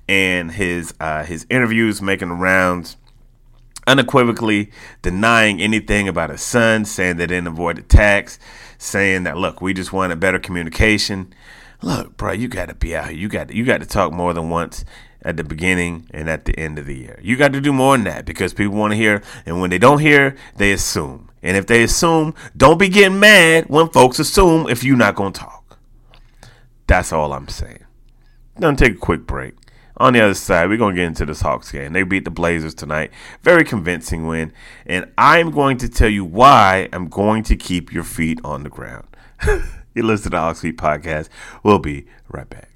and 0.09 0.53
his 0.53 0.95
uh, 1.01 1.25
his 1.25 1.47
interviews 1.51 2.01
making 2.01 2.29
the 2.29 2.35
rounds, 2.35 2.97
unequivocally 3.87 4.71
denying 5.03 5.61
anything 5.61 6.09
about 6.09 6.31
his 6.31 6.43
son, 6.43 6.85
saying 6.85 7.17
they 7.17 7.27
didn't 7.27 7.49
avoid 7.49 7.79
attacks, 7.79 8.39
saying 8.79 9.25
that 9.25 9.37
look, 9.37 9.61
we 9.61 9.75
just 9.75 9.93
wanted 9.93 10.21
better 10.21 10.39
communication. 10.39 11.35
Look, 11.83 12.17
bro, 12.17 12.33
you 12.33 12.49
got 12.49 12.69
to 12.69 12.75
be 12.75 12.97
out 12.97 13.09
here. 13.09 13.19
You 13.19 13.29
got 13.29 13.49
to, 13.49 13.57
you 13.57 13.65
got 13.65 13.81
to 13.81 13.87
talk 13.87 14.13
more 14.13 14.33
than 14.33 14.49
once 14.49 14.85
at 15.23 15.37
the 15.37 15.45
beginning 15.45 16.09
and 16.13 16.29
at 16.29 16.45
the 16.45 16.59
end 16.59 16.79
of 16.79 16.87
the 16.87 16.97
year. 16.97 17.19
You 17.23 17.37
got 17.37 17.53
to 17.53 17.61
do 17.61 17.73
more 17.73 17.97
than 17.97 18.05
that 18.05 18.25
because 18.25 18.55
people 18.55 18.75
want 18.75 18.93
to 18.93 18.97
hear, 18.97 19.23
and 19.45 19.61
when 19.61 19.71
they 19.71 19.79
don't 19.79 20.01
hear, 20.01 20.37
they 20.57 20.73
assume. 20.73 21.31
And 21.43 21.57
if 21.57 21.67
they 21.67 21.83
assume, 21.83 22.35
don't 22.57 22.79
be 22.79 22.89
getting 22.89 23.21
mad 23.21 23.67
when 23.69 23.89
folks 23.89 24.19
assume 24.19 24.69
if 24.69 24.83
you're 24.83 24.97
not 24.97 25.15
going 25.15 25.33
to 25.33 25.41
talk. 25.41 25.79
That's 26.87 27.13
all 27.13 27.33
I'm 27.33 27.49
saying. 27.49 27.85
Gonna 28.59 28.77
take 28.77 28.95
a 28.95 28.99
quick 28.99 29.27
break. 29.27 29.55
On 29.99 30.13
the 30.13 30.21
other 30.21 30.35
side, 30.35 30.69
we're 30.69 30.77
going 30.77 30.95
to 30.95 31.01
get 31.01 31.07
into 31.07 31.25
this 31.25 31.41
Hawks 31.41 31.73
game. 31.73 31.95
They 31.95 32.03
beat 32.03 32.27
the 32.27 32.31
Blazers 32.31 32.75
tonight. 32.75 33.13
Very 33.43 33.65
convincing 33.65 34.27
win. 34.27 34.53
And 34.85 35.11
I'm 35.17 35.51
going 35.51 35.79
to 35.79 35.89
tell 35.89 36.11
you 36.11 36.23
why 36.23 36.91
I'm 36.93 37.09
going 37.09 37.43
to 37.45 37.57
keep 37.57 37.93
your 37.95 38.05
feet 38.05 38.39
on 38.45 38.63
the 38.63 38.69
ground. 38.69 39.07
you 39.47 40.03
listen 40.03 40.25
to 40.25 40.31
the 40.31 40.39
Hawks 40.39 40.61
Beat 40.61 40.77
podcast. 40.77 41.31
We'll 41.63 41.79
be 41.79 42.07
right 42.29 42.49
back. 42.49 42.76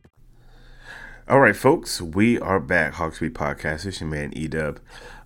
All 1.31 1.39
right, 1.39 1.55
folks, 1.55 2.01
we 2.01 2.37
are 2.39 2.59
back. 2.59 2.95
Hawks 2.95 3.19
Beat 3.19 3.33
Podcast. 3.33 3.85
It's 3.85 4.01
your 4.01 4.09
man 4.09 4.31
Edub. 4.31 4.79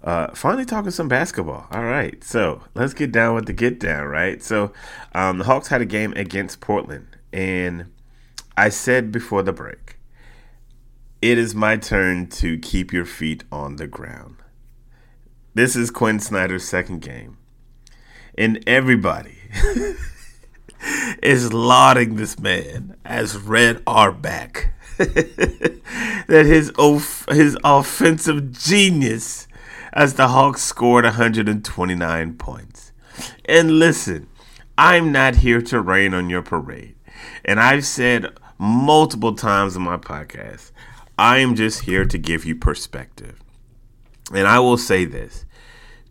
Uh, 0.04 0.28
finally 0.36 0.64
talking 0.64 0.92
some 0.92 1.08
basketball. 1.08 1.66
All 1.72 1.84
right, 1.84 2.24
so 2.24 2.62
let's 2.76 2.94
get 2.94 3.12
down 3.12 3.34
with 3.34 3.48
the 3.48 3.54
get 3.54 3.80
down. 3.80 4.06
Right, 4.06 4.44
so 4.44 4.72
um, 5.16 5.40
the 5.40 5.46
Hawks 5.46 5.70
had 5.70 5.82
a 5.82 5.86
game 5.86 6.14
against 6.16 6.62
Portland, 6.62 7.08
and 7.34 7.92
I 8.56 8.70
said 8.70 9.12
before 9.12 9.42
the 9.42 9.52
break, 9.52 9.98
it 11.24 11.40
is 11.40 11.56
my 11.56 11.76
turn 11.76 12.28
to 12.28 12.60
keep 12.60 12.94
your 12.94 13.06
feet 13.06 13.44
on 13.52 13.78
the 13.78 13.88
ground. 13.88 14.36
This 15.56 15.76
is 15.76 15.90
Quinn 15.90 16.20
Snyder's 16.20 16.68
second 16.68 17.02
game, 17.02 17.40
and 18.38 18.64
everybody. 18.68 19.40
is 21.24 21.52
lauding 21.52 22.16
this 22.16 22.38
man 22.38 22.96
as 23.04 23.38
Red 23.38 23.82
Auerbach 23.88 24.68
that 26.28 26.46
his 26.46 26.72
off- 26.78 27.28
his 27.30 27.58
offensive 27.64 28.52
genius 28.52 29.48
as 29.94 30.16
the 30.16 30.30
Hawks 30.30 30.62
scored 30.62 31.06
129 31.06 32.34
points. 32.36 32.92
And 33.46 33.80
listen, 33.80 34.28
I'm 34.78 35.12
not 35.12 35.38
here 35.38 35.62
to 35.64 35.80
rain 35.80 36.14
on 36.14 36.30
your 36.30 36.42
parade. 36.42 36.96
And 37.46 37.60
I've 37.60 37.86
said 37.86 38.38
multiple 38.58 39.36
times 39.36 39.76
in 39.76 39.82
my 39.82 39.98
podcast. 39.98 40.72
I 41.18 41.38
am 41.38 41.56
just 41.56 41.82
here 41.82 42.06
to 42.06 42.18
give 42.18 42.46
you 42.46 42.56
perspective. 42.56 43.40
And 44.34 44.48
I 44.48 44.60
will 44.60 44.78
say 44.78 45.06
this 45.06 45.46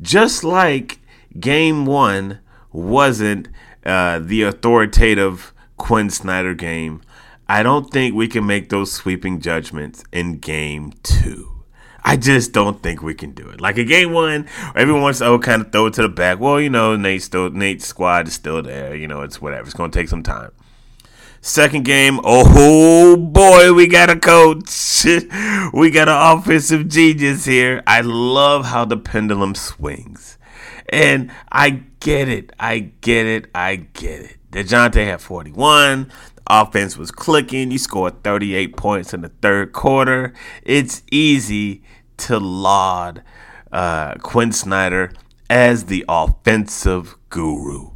just 0.00 0.44
like 0.44 0.98
game 1.38 1.86
one 1.86 2.40
wasn't 2.72 3.48
uh, 3.84 4.18
the 4.18 4.42
authoritative 4.42 5.52
Quinn 5.76 6.10
Snyder 6.10 6.54
game, 6.54 7.02
I 7.48 7.62
don't 7.62 7.90
think 7.90 8.14
we 8.14 8.28
can 8.28 8.46
make 8.46 8.70
those 8.70 8.92
sweeping 8.92 9.40
judgments 9.40 10.02
in 10.12 10.38
game 10.38 10.92
two. 11.02 11.50
I 12.02 12.16
just 12.16 12.52
don't 12.52 12.82
think 12.82 13.02
we 13.02 13.14
can 13.14 13.32
do 13.32 13.48
it. 13.48 13.60
Like 13.60 13.78
a 13.78 13.84
game 13.84 14.12
one, 14.12 14.46
everyone 14.74 15.02
wants 15.02 15.20
to 15.20 15.26
oh, 15.26 15.38
kind 15.38 15.62
of 15.62 15.72
throw 15.72 15.86
it 15.86 15.94
to 15.94 16.02
the 16.02 16.08
back. 16.08 16.38
Well, 16.38 16.60
you 16.60 16.68
know, 16.68 16.96
Nate 16.96 17.22
still 17.22 17.50
Nate's 17.50 17.86
squad 17.86 18.28
is 18.28 18.34
still 18.34 18.62
there. 18.62 18.94
You 18.94 19.08
know, 19.08 19.22
it's 19.22 19.40
whatever. 19.40 19.64
It's 19.64 19.74
gonna 19.74 19.92
take 19.92 20.08
some 20.08 20.22
time. 20.22 20.52
Second 21.40 21.84
game, 21.84 22.20
oh 22.24 23.16
boy, 23.16 23.72
we 23.74 23.86
got 23.86 24.08
a 24.08 24.16
coach. 24.16 25.04
we 25.74 25.90
got 25.90 26.08
an 26.08 26.38
offensive 26.38 26.88
genius 26.88 27.44
here. 27.44 27.82
I 27.86 28.00
love 28.00 28.66
how 28.66 28.86
the 28.86 28.96
pendulum 28.96 29.54
swings. 29.54 30.38
And 30.88 31.30
I 31.50 31.82
get 32.00 32.28
it. 32.28 32.52
I 32.58 32.92
get 33.00 33.26
it. 33.26 33.50
I 33.54 33.76
get 33.76 34.22
it. 34.22 34.36
DeJounte 34.52 35.04
had 35.04 35.20
41. 35.20 36.10
Offense 36.46 36.96
was 36.96 37.10
clicking. 37.10 37.70
You 37.70 37.78
scored 37.78 38.22
38 38.22 38.76
points 38.76 39.14
in 39.14 39.22
the 39.22 39.30
third 39.40 39.72
quarter. 39.72 40.32
It's 40.62 41.02
easy 41.10 41.82
to 42.18 42.38
laud 42.38 43.22
uh, 43.72 44.14
Quinn 44.16 44.52
Snyder 44.52 45.12
as 45.48 45.86
the 45.86 46.04
offensive 46.08 47.16
guru. 47.30 47.90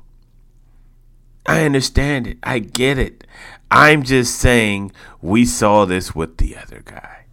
I 1.46 1.64
understand 1.64 2.26
it. 2.26 2.38
I 2.42 2.58
get 2.58 2.98
it. 2.98 3.24
I'm 3.70 4.02
just 4.02 4.36
saying 4.36 4.92
we 5.20 5.44
saw 5.44 5.84
this 5.84 6.14
with 6.14 6.38
the 6.38 6.56
other 6.56 6.82
guy. 6.84 7.24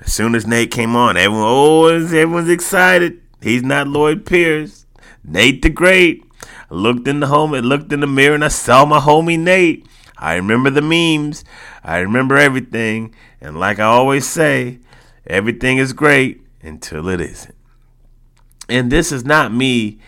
As 0.00 0.12
soon 0.12 0.34
as 0.34 0.46
Nate 0.46 0.70
came 0.70 0.94
on, 0.96 1.16
everyone, 1.16 1.44
oh, 1.46 1.86
everyone's 1.86 2.48
excited. 2.48 3.20
He's 3.40 3.62
not 3.62 3.86
Lloyd 3.88 4.26
Pierce. 4.26 4.86
Nate 5.22 5.62
the 5.62 5.70
Great. 5.70 6.22
I 6.70 6.74
looked 6.74 7.08
in 7.08 7.20
the 7.20 7.28
home, 7.28 7.54
I 7.54 7.60
looked 7.60 7.92
in 7.92 8.00
the 8.00 8.06
mirror, 8.06 8.34
and 8.34 8.44
I 8.44 8.48
saw 8.48 8.84
my 8.84 9.00
homie 9.00 9.38
Nate. 9.38 9.86
I 10.24 10.36
remember 10.36 10.70
the 10.70 10.80
memes. 10.80 11.44
I 11.82 11.98
remember 11.98 12.38
everything. 12.38 13.14
And 13.42 13.60
like 13.60 13.78
I 13.78 13.84
always 13.84 14.26
say, 14.26 14.78
everything 15.26 15.76
is 15.76 15.92
great 15.92 16.40
until 16.62 17.08
it 17.08 17.20
isn't. 17.20 17.54
And 18.66 18.90
this 18.90 19.12
is 19.12 19.22
not 19.22 19.52
me 19.52 19.98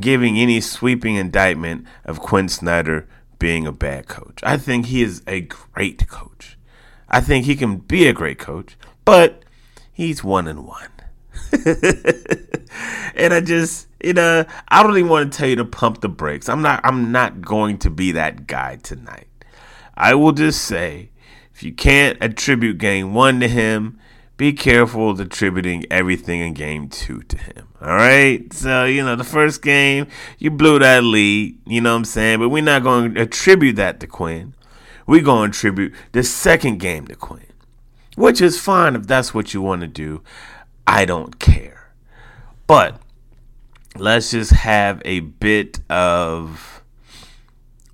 giving 0.00 0.36
any 0.36 0.60
sweeping 0.60 1.14
indictment 1.14 1.86
of 2.04 2.18
Quinn 2.18 2.48
Snyder 2.48 3.06
being 3.38 3.64
a 3.64 3.70
bad 3.70 4.08
coach. 4.08 4.40
I 4.42 4.56
think 4.56 4.86
he 4.86 5.02
is 5.02 5.22
a 5.28 5.42
great 5.42 6.08
coach. 6.08 6.58
I 7.08 7.20
think 7.20 7.44
he 7.44 7.54
can 7.54 7.76
be 7.76 8.08
a 8.08 8.12
great 8.12 8.40
coach, 8.40 8.76
but 9.04 9.44
he's 9.92 10.24
one 10.24 10.48
and 10.48 10.66
one. 10.66 10.88
and 13.14 13.32
I 13.32 13.40
just, 13.40 13.86
you 14.02 14.14
know, 14.14 14.44
I 14.66 14.82
don't 14.82 14.98
even 14.98 15.08
want 15.08 15.32
to 15.32 15.38
tell 15.38 15.48
you 15.48 15.56
to 15.56 15.64
pump 15.64 16.00
the 16.00 16.08
brakes. 16.08 16.48
I'm 16.48 16.62
not 16.62 16.80
I'm 16.82 17.12
not 17.12 17.40
going 17.40 17.78
to 17.78 17.90
be 17.90 18.12
that 18.12 18.48
guy 18.48 18.76
tonight. 18.82 19.28
I 19.96 20.14
will 20.14 20.32
just 20.32 20.62
say 20.62 21.10
if 21.54 21.62
you 21.62 21.72
can't 21.72 22.18
attribute 22.20 22.78
game 22.78 23.14
1 23.14 23.40
to 23.40 23.48
him, 23.48 23.98
be 24.36 24.52
careful 24.52 25.18
attributing 25.20 25.84
everything 25.90 26.40
in 26.40 26.54
game 26.54 26.88
two 26.88 27.22
to 27.22 27.38
him. 27.38 27.68
All 27.80 27.88
right. 27.88 28.52
So, 28.52 28.84
you 28.84 29.04
know, 29.04 29.14
the 29.14 29.22
first 29.22 29.62
game, 29.62 30.08
you 30.38 30.50
blew 30.50 30.80
that 30.80 31.04
lead. 31.04 31.56
You 31.66 31.80
know 31.80 31.92
what 31.92 31.98
I'm 31.98 32.04
saying? 32.04 32.40
But 32.40 32.48
we're 32.48 32.62
not 32.62 32.82
going 32.82 33.14
to 33.14 33.20
attribute 33.22 33.76
that 33.76 34.00
to 34.00 34.08
Quinn. 34.08 34.54
We're 35.06 35.22
going 35.22 35.52
to 35.52 35.56
attribute 35.56 35.94
the 36.12 36.24
second 36.24 36.78
game 36.80 37.06
to 37.06 37.14
Quinn, 37.14 37.46
which 38.16 38.40
is 38.40 38.58
fine 38.58 38.96
if 38.96 39.06
that's 39.06 39.32
what 39.32 39.54
you 39.54 39.62
want 39.62 39.82
to 39.82 39.86
do. 39.86 40.22
I 40.86 41.04
don't 41.04 41.38
care. 41.38 41.92
But 42.66 43.00
let's 43.96 44.32
just 44.32 44.50
have 44.50 45.00
a 45.04 45.20
bit 45.20 45.78
of, 45.88 46.82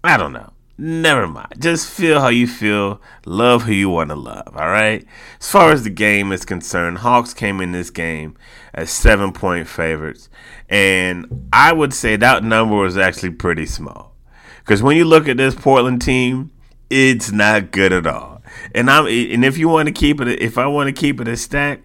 I 0.03 0.16
don't 0.16 0.33
know 0.33 0.53
never 0.81 1.29
mind. 1.29 1.55
Just 1.59 1.90
feel 1.90 2.21
how 2.21 2.29
you 2.29 2.47
feel. 2.47 3.01
Love 3.27 3.62
who 3.62 3.73
you 3.73 3.90
want 3.90 4.11
to 4.11 4.16
love. 4.16 4.57
All 4.57 4.69
right. 4.69 5.07
As 5.40 5.51
far 5.51 5.73
as 5.73 5.85
the 5.85 5.90
game 5.90 6.33
is 6.33 6.45
concerned, 6.45 6.99
Hawks 6.99 7.35
came 7.35 7.61
in 7.61 7.73
this 7.73 7.90
game 7.90 8.37
as 8.75 8.90
seven 8.90 9.33
point 9.33 9.69
favorites, 9.69 10.29
and 10.69 11.49
I 11.53 11.73
would 11.73 11.93
say 11.93 12.16
that 12.16 12.45
number 12.45 12.77
was 12.77 12.97
actually 12.97 13.31
pretty 13.31 13.66
small. 13.66 14.14
Because 14.59 14.83
when 14.83 14.97
you 14.97 15.05
look 15.05 15.29
at 15.29 15.37
this 15.37 15.55
Portland 15.55 16.03
team, 16.03 16.51
it's 16.88 17.31
not 17.31 17.71
good 17.71 17.93
at 17.93 18.07
all. 18.07 18.43
And 18.75 18.90
I'm 18.90 19.07
and 19.07 19.45
if 19.45 19.59
you 19.59 19.69
want 19.69 19.87
to 19.87 19.93
keep 19.93 20.21
it, 20.21 20.40
if 20.40 20.59
I 20.59 20.66
want 20.66 20.88
to 20.88 20.93
keep 20.93 21.21
it 21.21 21.29
a 21.29 21.37
stack, 21.37 21.81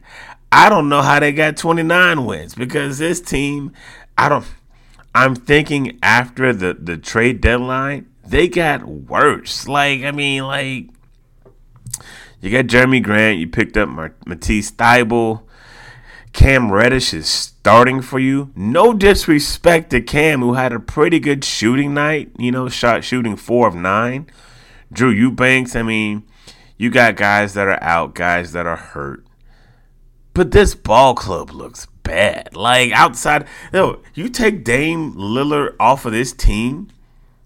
I 0.51 0.69
don't 0.69 0.89
know 0.89 1.01
how 1.01 1.19
they 1.19 1.31
got 1.31 1.57
29 1.57 2.25
wins 2.25 2.55
because 2.55 2.97
this 2.97 3.21
team, 3.21 3.71
I 4.17 4.29
don't. 4.29 4.45
I'm 5.13 5.35
thinking 5.35 5.97
after 6.03 6.53
the 6.53 6.73
the 6.73 6.97
trade 6.97 7.41
deadline, 7.41 8.07
they 8.27 8.47
got 8.47 8.85
worse. 8.85 9.67
Like, 9.67 10.01
I 10.03 10.11
mean, 10.11 10.43
like, 10.43 10.89
you 12.41 12.51
got 12.51 12.65
Jerami 12.65 13.01
Grant, 13.01 13.39
you 13.39 13.47
picked 13.47 13.77
up 13.77 13.89
Matisse 14.25 14.71
Thybulle. 14.71 15.41
Cam 16.33 16.69
Reddish 16.69 17.13
is 17.13 17.29
starting 17.29 18.01
for 18.01 18.19
you. 18.19 18.51
No 18.55 18.93
disrespect 18.93 19.91
to 19.91 20.01
Cam, 20.01 20.41
who 20.41 20.53
had 20.53 20.73
a 20.73 20.79
pretty 20.79 21.19
good 21.19 21.45
shooting 21.45 21.93
night, 21.93 22.29
you 22.37 22.51
know, 22.51 22.67
shot 22.67 23.05
shooting 23.05 23.37
four 23.37 23.67
of 23.67 23.75
nine. 23.75 24.27
Drew 24.91 25.09
Eubanks, 25.09 25.75
I 25.75 25.81
mean, 25.81 26.23
you 26.77 26.89
got 26.89 27.15
guys 27.15 27.53
that 27.53 27.67
are 27.67 27.81
out, 27.81 28.15
guys 28.15 28.51
that 28.51 28.67
are 28.67 28.75
hurt. 28.75 29.25
But 30.33 30.51
this 30.51 30.75
ball 30.75 31.15
club 31.15 31.51
looks 31.51 31.87
bad. 32.03 32.55
Like 32.55 32.91
outside, 32.91 33.47
you, 33.71 33.79
know, 33.79 33.99
you 34.13 34.27
take 34.27 34.65
Dame 34.65 35.13
Lillard 35.13 35.75
off 35.79 36.05
of 36.05 36.11
this 36.11 36.33
team, 36.33 36.89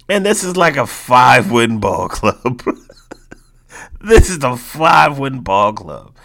Man, 0.10 0.24
this 0.24 0.44
is 0.44 0.58
like 0.58 0.76
a 0.76 0.88
five 0.88 1.52
win 1.52 1.80
ball 1.80 2.10
club. 2.10 2.64
this 4.02 4.28
is 4.32 4.44
a 4.44 4.58
five 4.58 5.20
win 5.20 5.42
ball 5.42 5.72
club. 5.72 6.16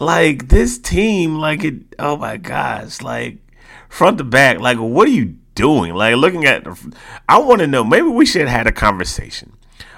Like 0.00 0.48
this 0.48 0.76
team, 0.76 1.36
like 1.36 1.62
it. 1.62 1.76
Oh 2.00 2.16
my 2.16 2.36
gosh! 2.36 3.00
Like 3.00 3.38
front 3.88 4.18
to 4.18 4.24
back. 4.24 4.58
Like 4.58 4.78
what 4.78 5.06
are 5.06 5.12
you 5.12 5.36
doing? 5.54 5.94
Like 5.94 6.16
looking 6.16 6.46
at. 6.46 6.66
I 7.28 7.38
want 7.38 7.60
to 7.60 7.68
know. 7.68 7.84
Maybe 7.84 8.08
we 8.08 8.26
should 8.26 8.40
have 8.40 8.50
had 8.50 8.66
a 8.66 8.72
conversation 8.72 9.52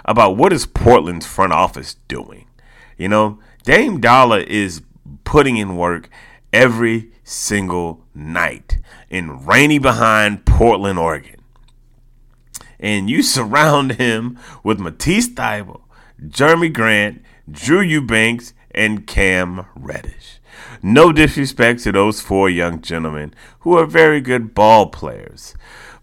about 0.04 0.36
what 0.36 0.52
is 0.52 0.66
Portland's 0.66 1.24
front 1.24 1.54
office 1.54 1.96
doing. 2.08 2.44
You 2.98 3.08
know, 3.08 3.38
Dame 3.64 4.02
Dollar 4.02 4.40
is 4.40 4.82
putting 5.24 5.56
in 5.56 5.76
work 5.76 6.10
every 6.52 7.10
single 7.24 8.04
night 8.14 8.80
in 9.08 9.46
rainy 9.46 9.78
behind 9.78 10.44
Portland, 10.44 10.98
Oregon 10.98 11.39
and 12.80 13.08
you 13.08 13.22
surround 13.22 13.92
him 13.92 14.38
with 14.64 14.80
Matisse 14.80 15.28
Thybulle, 15.28 15.82
Jerami 16.20 16.72
Grant, 16.72 17.22
Drew 17.48 17.80
Eubanks, 17.80 18.54
and 18.72 19.06
Cam 19.06 19.66
Reddish. 19.76 20.40
No 20.82 21.12
disrespect 21.12 21.82
to 21.84 21.92
those 21.92 22.20
four 22.20 22.48
young 22.48 22.80
gentlemen 22.80 23.34
who 23.60 23.76
are 23.76 23.86
very 23.86 24.20
good 24.20 24.54
ball 24.54 24.86
players. 24.86 25.54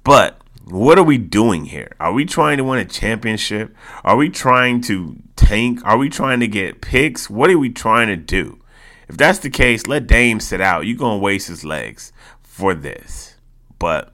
But 0.04 0.40
what 0.66 0.98
are 1.00 1.04
we 1.04 1.18
doing 1.18 1.66
here? 1.66 1.96
Are 2.00 2.14
we 2.14 2.26
trying 2.26 2.58
to 2.58 2.64
win 2.64 2.80
a 2.80 2.86
championship? 2.86 3.76
Are 4.04 4.16
we 4.16 4.30
trying 4.30 4.82
to 4.82 5.16
tank? 5.36 5.80
Are 5.84 5.98
we 5.98 6.10
trying 6.10 6.40
to 6.42 6.48
get 6.48 6.82
picks? 6.82 7.30
What 7.30 7.50
are 7.50 7.60
we 7.60 7.70
trying 7.70 8.08
to 8.08 8.16
do? 8.16 8.60
If 9.08 9.18
that's 9.18 9.40
the 9.40 9.50
case, 9.50 9.88
let 9.88 10.08
Dame 10.08 10.40
sit 10.40 10.62
out. 10.62 10.86
You're 10.86 10.98
going 10.98 11.20
to 11.20 11.24
waste 11.24 11.48
his 11.48 11.64
legs 11.64 12.12
for 12.42 12.74
this. 12.74 13.36
But 13.80 14.14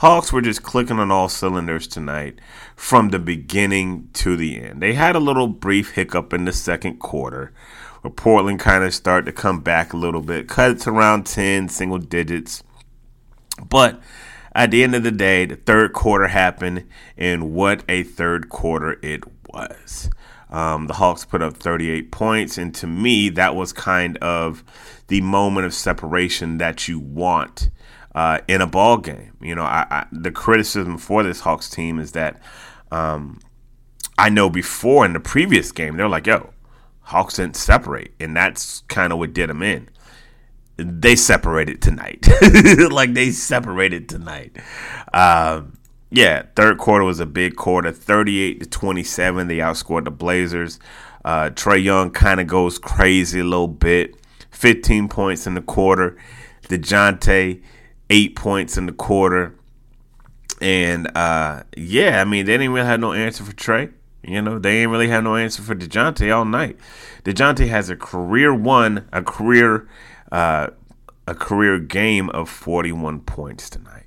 Hawks 0.00 0.32
were 0.32 0.40
just 0.40 0.62
clicking 0.62 0.98
on 0.98 1.10
all 1.10 1.28
cylinders 1.28 1.86
tonight 1.86 2.38
from 2.74 3.10
the 3.10 3.18
beginning 3.18 4.08
to 4.14 4.34
the 4.34 4.58
end. 4.58 4.80
They 4.80 4.94
had 4.94 5.14
a 5.14 5.20
little 5.20 5.46
brief 5.46 5.90
hiccup 5.90 6.32
in 6.32 6.46
the 6.46 6.54
second 6.54 7.00
quarter 7.00 7.52
where 8.00 8.10
Portland 8.10 8.60
kind 8.60 8.82
of 8.82 8.94
started 8.94 9.26
to 9.26 9.32
come 9.32 9.60
back 9.60 9.92
a 9.92 9.98
little 9.98 10.22
bit, 10.22 10.48
cut 10.48 10.70
it 10.70 10.78
to 10.80 10.90
around 10.90 11.26
10 11.26 11.68
single 11.68 11.98
digits. 11.98 12.62
But 13.62 14.00
at 14.54 14.70
the 14.70 14.82
end 14.82 14.94
of 14.94 15.02
the 15.02 15.10
day, 15.10 15.44
the 15.44 15.56
third 15.56 15.92
quarter 15.92 16.28
happened, 16.28 16.86
and 17.18 17.52
what 17.52 17.84
a 17.86 18.02
third 18.02 18.48
quarter 18.48 18.98
it 19.02 19.24
was. 19.52 20.08
Um, 20.48 20.86
the 20.86 20.94
Hawks 20.94 21.26
put 21.26 21.42
up 21.42 21.58
38 21.58 22.10
points, 22.10 22.56
and 22.56 22.74
to 22.76 22.86
me, 22.86 23.28
that 23.28 23.54
was 23.54 23.74
kind 23.74 24.16
of 24.22 24.64
the 25.08 25.20
moment 25.20 25.66
of 25.66 25.74
separation 25.74 26.56
that 26.56 26.88
you 26.88 26.98
want 26.98 27.68
uh, 28.14 28.38
in 28.48 28.60
a 28.60 28.66
ball 28.66 28.98
game. 28.98 29.32
You 29.40 29.54
know, 29.54 29.64
I, 29.64 29.86
I, 29.90 30.06
the 30.12 30.30
criticism 30.30 30.98
for 30.98 31.22
this 31.22 31.40
Hawks 31.40 31.68
team 31.70 31.98
is 31.98 32.12
that 32.12 32.40
um, 32.90 33.40
I 34.18 34.28
know 34.28 34.50
before 34.50 35.04
in 35.04 35.12
the 35.12 35.20
previous 35.20 35.72
game 35.72 35.96
they're 35.96 36.08
like, 36.08 36.26
"Yo, 36.26 36.50
Hawks 37.02 37.36
didn't 37.36 37.56
separate," 37.56 38.12
and 38.20 38.36
that's 38.36 38.80
kind 38.88 39.12
of 39.12 39.18
what 39.18 39.32
did 39.32 39.50
them 39.50 39.62
in. 39.62 39.88
They 40.76 41.14
separated 41.14 41.82
tonight, 41.82 42.26
like 42.90 43.14
they 43.14 43.30
separated 43.30 44.08
tonight. 44.08 44.56
Um, 45.12 45.74
yeah, 46.10 46.42
third 46.56 46.78
quarter 46.78 47.04
was 47.04 47.20
a 47.20 47.26
big 47.26 47.54
quarter, 47.54 47.92
38 47.92 48.60
to 48.60 48.68
27. 48.68 49.46
They 49.46 49.58
outscored 49.58 50.04
the 50.04 50.10
Blazers. 50.10 50.80
Uh, 51.24 51.50
Trae 51.50 51.82
Young 51.82 52.10
kind 52.10 52.40
of 52.40 52.46
goes 52.46 52.78
crazy 52.78 53.40
a 53.40 53.44
little 53.44 53.68
bit. 53.68 54.16
15 54.50 55.08
points 55.08 55.46
in 55.46 55.54
the 55.54 55.62
quarter. 55.62 56.16
DeJounte, 56.68 57.62
eight 58.10 58.36
points 58.36 58.76
in 58.76 58.86
the 58.86 58.92
quarter. 58.92 59.54
And 60.60 61.10
uh, 61.16 61.62
yeah, 61.76 62.20
I 62.20 62.24
mean, 62.24 62.44
they 62.44 62.58
didn't 62.58 62.72
really 62.72 62.86
have 62.86 63.00
no 63.00 63.12
answer 63.14 63.44
for 63.44 63.52
Trae. 63.52 63.92
You 64.22 64.42
know, 64.42 64.58
they 64.58 64.82
ain't 64.82 64.90
really 64.90 65.08
have 65.08 65.24
no 65.24 65.36
answer 65.36 65.62
for 65.62 65.74
DeJounte 65.74 66.34
all 66.34 66.44
night. 66.44 66.76
DeJounte 67.24 67.66
has 67.68 67.88
a 67.88 67.96
career 67.96 68.54
one, 68.54 69.08
a 69.12 69.22
career, 69.22 69.88
uh, 70.30 70.68
a 71.26 71.34
career 71.34 71.78
game 71.78 72.28
of 72.30 72.50
41 72.50 73.20
points 73.20 73.70
tonight. 73.70 74.06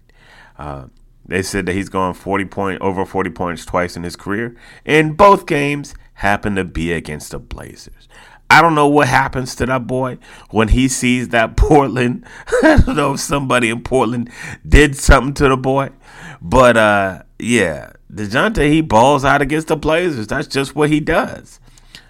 Uh, 0.57 0.87
they 1.25 1.41
said 1.41 1.65
that 1.65 1.73
he's 1.73 1.89
gone 1.89 2.13
40 2.13 2.45
point 2.45 2.81
over 2.81 3.05
40 3.05 3.31
points 3.31 3.65
twice 3.65 3.95
in 3.95 4.03
his 4.03 4.15
career, 4.15 4.55
and 4.85 5.17
both 5.17 5.47
games 5.47 5.95
happen 6.15 6.55
to 6.55 6.63
be 6.63 6.91
against 6.91 7.31
the 7.31 7.39
Blazers. 7.39 8.07
I 8.53 8.61
don't 8.61 8.75
know 8.75 8.87
what 8.87 9.07
happens 9.07 9.55
to 9.55 9.65
that 9.65 9.87
boy 9.87 10.19
when 10.51 10.67
he 10.67 10.87
sees 10.87 11.29
that 11.29 11.57
Portland. 11.57 12.23
I 12.61 12.77
don't 12.77 12.95
know 12.95 13.13
if 13.15 13.19
somebody 13.19 13.71
in 13.71 13.81
Portland 13.81 14.29
did 14.67 14.95
something 14.95 15.33
to 15.35 15.49
the 15.49 15.57
boy, 15.57 15.89
but 16.39 16.77
uh, 16.77 17.23
yeah, 17.39 17.93
Dejounte 18.13 18.71
he 18.71 18.81
balls 18.81 19.25
out 19.25 19.41
against 19.41 19.69
the 19.69 19.75
Blazers. 19.75 20.27
That's 20.27 20.47
just 20.47 20.75
what 20.75 20.91
he 20.91 20.99
does. 20.99 21.59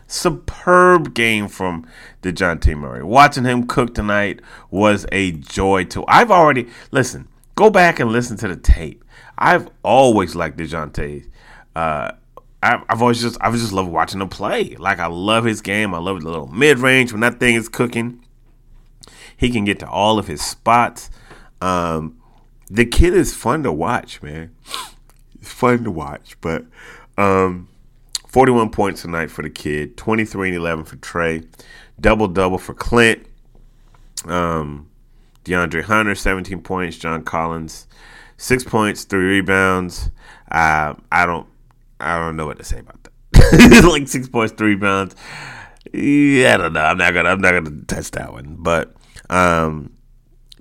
Superb 0.06 1.14
game 1.14 1.48
from 1.48 1.88
Dejounte 2.22 2.76
Murray. 2.76 3.04
Watching 3.04 3.46
him 3.46 3.66
cook 3.66 3.96
tonight 3.96 4.42
was 4.70 5.06
a 5.14 5.32
joy 5.32 5.86
to. 5.86 6.04
I've 6.10 6.30
already 6.30 6.68
listen. 6.92 7.30
Go 7.56 7.70
back 7.70 8.02
and 8.02 8.12
listen 8.12 8.36
to 8.38 8.50
the 8.50 8.58
tape. 8.58 9.02
I've 9.38 9.70
always 9.82 10.36
liked 10.36 10.58
Dejounte. 10.58 11.26
Uh, 11.74 12.12
I've 12.64 13.02
always 13.02 13.22
just 13.22 13.38
I've 13.42 13.54
just 13.54 13.74
loved 13.74 13.90
watching 13.90 14.22
him 14.22 14.30
play. 14.30 14.76
Like 14.76 15.00
I 15.00 15.08
love 15.08 15.44
his 15.44 15.62
game. 15.62 15.94
I 15.94 15.98
love 15.98 16.22
the 16.22 16.30
little 16.30 16.48
mid 16.48 16.80
range 16.80 17.12
when 17.12 17.22
that 17.22 17.40
thing 17.40 17.56
is 17.56 17.68
cooking. 17.68 18.24
He 19.36 19.50
can 19.50 19.66
get 19.66 19.80
to 19.80 19.90
all 19.90 20.18
of 20.20 20.28
his 20.28 20.42
spots. 20.42 21.10
Um, 21.62 22.22
the 22.70 22.86
kid 22.86 23.14
is 23.14 23.34
fun 23.34 23.64
to 23.64 23.72
watch, 23.72 24.22
man. 24.22 24.56
It's 25.40 25.52
fun 25.52 25.84
to 25.84 25.92
watch. 25.92 26.38
But 26.40 26.66
um, 27.18 27.68
41 28.28 28.70
points 28.70 29.02
tonight 29.02 29.30
for 29.30 29.42
the 29.42 29.50
kid. 29.50 29.98
23 29.98 30.50
and 30.50 30.58
11 30.58 30.86
for 30.86 30.96
Trae, 30.98 31.46
Double 32.00 32.28
double 32.28 32.58
for 32.58 32.74
Clint. 32.74 33.26
Um, 34.26 34.90
DeAndre 35.44 35.84
Hunter, 35.84 36.16
17 36.16 36.62
points. 36.62 36.98
John 36.98 37.24
Collins, 37.24 37.88
six 38.38 38.64
points, 38.64 39.04
three 39.04 39.26
rebounds. 39.26 40.10
Uh, 40.50 40.94
I 41.12 41.26
don't 41.26 41.48
I 42.04 42.20
don't 42.20 42.36
know 42.36 42.46
what 42.46 42.58
to 42.58 42.64
say 42.64 42.80
about 42.80 43.04
that. 43.04 43.86
like 43.90 44.08
six 44.08 44.28
points, 44.28 44.54
three 44.54 44.76
rebounds. 44.76 45.16
Yeah, 45.92 46.56
I 46.56 46.58
don't 46.58 46.74
know. 46.74 46.82
I'm 46.82 46.98
not 46.98 47.14
gonna 47.14 47.30
I'm 47.30 47.42
not 47.42 47.52
gonna 47.52 47.82
test 47.88 48.14
that 48.14 48.32
one. 48.32 48.58
But 48.60 48.96
um, 49.30 49.94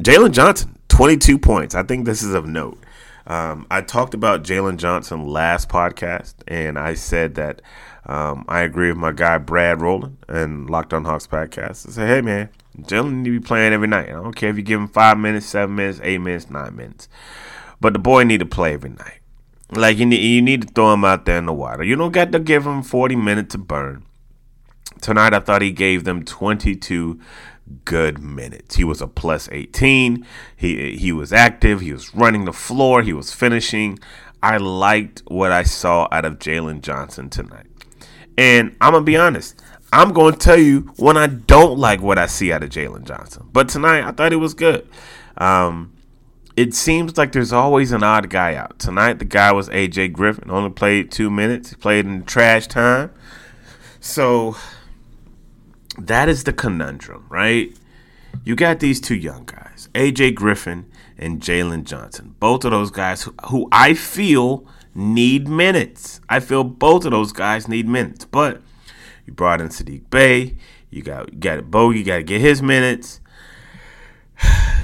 Jalen 0.03 0.33
Johnson, 0.33 0.79
22 0.89 1.39
points. 1.39 1.75
I 1.75 1.83
think 1.83 2.05
this 2.05 2.23
is 2.23 2.35
of 2.35 2.47
note. 2.47 2.79
Um, 3.27 3.67
I 3.71 3.83
talked 3.83 4.15
about 4.15 4.43
Jalen 4.43 4.79
Johnson 4.79 5.27
last 5.27 5.69
podcast, 5.69 6.35
and 6.49 6.79
I 6.79 6.95
said 6.95 7.37
that 7.37 7.63
um, 8.07 8.45
I 8.49 8.63
agree 8.63 8.89
with 8.89 8.99
my 8.99 9.13
guy 9.13 9.39
Brad 9.39 9.81
Rowland 9.81 10.19
and 10.29 10.69
Locked 10.69 10.93
On 10.93 11.05
Hawks 11.05 11.27
podcast. 11.27 11.89
I 11.89 11.93
said, 11.93 12.09
hey 12.09 12.21
man, 12.21 12.49
Jalen 12.81 13.13
need 13.15 13.25
to 13.27 13.41
be 13.41 13.41
playing 13.41 13.73
every 13.73 13.89
night. 13.89 14.09
I 14.09 14.13
don't 14.13 14.35
care 14.35 14.51
if 14.51 14.57
you 14.57 14.63
give 14.63 14.81
him 14.81 14.89
five 14.89 15.19
minutes, 15.19 15.47
seven 15.47 15.77
minutes, 15.77 16.01
eight 16.03 16.19
minutes, 16.19 16.51
nine 16.51 16.75
minutes, 16.75 17.09
but 17.81 17.93
the 17.93 18.01
boy 18.01 18.25
need 18.25 18.41
to 18.41 18.47
play 18.47 18.75
every 18.75 18.91
night. 18.91 19.22
Like 19.73 19.99
you 19.99 20.07
need, 20.07 20.21
you 20.21 20.43
need 20.43 20.63
to 20.63 20.69
throw 20.69 20.93
him 20.93 21.05
out 21.05 21.25
there 21.25 21.39
in 21.39 21.47
the 21.47 21.53
water. 21.53 21.83
You 21.83 21.97
don't 21.97 22.13
got 22.13 22.31
to 22.33 22.39
give 22.39 22.67
him 22.67 22.83
40 22.83 23.17
minutes 23.17 23.53
to 23.53 23.59
burn. 23.59 24.05
Tonight 25.01 25.35
I 25.35 25.41
thought 25.41 25.63
he 25.63 25.73
gave 25.73 26.05
them 26.05 26.25
22 26.25 27.19
good 27.85 28.19
minutes. 28.19 28.77
He 28.77 28.85
was 28.85 29.01
a 29.01 29.07
plus 29.07 29.49
18. 29.51 30.27
He 30.57 30.97
he 30.97 31.11
was 31.11 31.33
active. 31.33 31.81
He 31.81 31.93
was 31.93 32.15
running 32.15 32.45
the 32.45 32.53
floor. 32.53 33.03
He 33.03 33.13
was 33.13 33.33
finishing. 33.33 33.99
I 34.43 34.59
liked 34.59 35.23
what 35.27 35.53
I 35.53 35.63
saw 35.63 36.07
out 36.13 36.25
of 36.25 36.39
Jalen 36.39 36.83
Johnson 36.83 37.31
tonight. 37.31 37.67
And 38.37 38.77
I'm 38.81 38.93
gonna 38.93 39.05
be 39.05 39.17
honest. 39.17 39.61
I'm 39.93 40.15
to 40.15 40.33
tell 40.33 40.59
you 40.59 40.93
when 40.97 41.19
I 41.19 41.27
don't 41.27 41.79
like 41.79 42.01
what 42.01 42.17
I 42.19 42.25
see 42.25 42.51
out 42.51 42.63
of 42.63 42.71
Jalen 42.71 43.05
Johnson. 43.05 43.49
But 43.53 43.69
tonight 43.69 44.05
I 44.05 44.13
thought 44.13 44.33
it 44.33 44.37
was 44.37 44.55
good. 44.55 44.89
Um, 45.37 45.93
it 46.57 46.75
seems 46.75 47.17
like 47.17 47.33
there's 47.33 47.53
always 47.53 47.93
an 47.93 48.03
odd 48.03 48.29
guy 48.29 48.55
out. 48.55 48.79
Tonight, 48.79 49.19
the 49.19 49.25
guy 49.25 49.53
was 49.53 49.69
AJ 49.71 50.13
Griffin. 50.13 50.51
Only 50.51 50.71
played 50.71 51.11
two 51.11 51.31
minutes. 51.31 51.71
He 51.71 51.77
played 51.77 52.05
in 52.05 52.25
trash 52.25 52.67
time. 52.67 53.11
So 54.01 54.57
that 55.99 56.29
is 56.29 56.45
the 56.45 56.53
conundrum, 56.53 57.27
right? 57.29 57.77
You 58.45 58.57
got 58.57 58.81
these 58.81 59.01
two 59.01 59.15
young 59.15 59.45
guys, 59.45 59.89
AJ 59.95 60.35
Griffin 60.35 60.91
and 61.19 61.41
Jalen 61.41 61.85
Johnson. 61.85 62.35
Both 62.41 62.65
of 62.65 62.71
those 62.73 62.91
guys 62.91 63.23
who, 63.23 63.35
who 63.47 63.69
I 63.71 63.95
feel 63.95 64.67
need 64.95 65.49
minutes. 65.49 66.21
I 66.29 66.41
feel 66.41 66.65
both 66.65 67.05
of 67.05 67.13
those 67.13 67.33
guys 67.33 67.69
need 67.69 67.87
minutes. 67.87 68.25
But 68.25 68.61
you 69.27 69.33
brought 69.33 69.61
in 69.61 69.69
Saddiq 69.69 70.11
Bey. 70.11 70.57
You 70.91 71.03
got 71.03 71.33
you 71.33 71.39
got 71.39 71.65
Bogi. 71.65 71.99
You 71.99 72.05
got 72.05 72.17
to 72.17 72.23
get 72.23 72.41
his 72.41 72.61
minutes. 72.63 73.21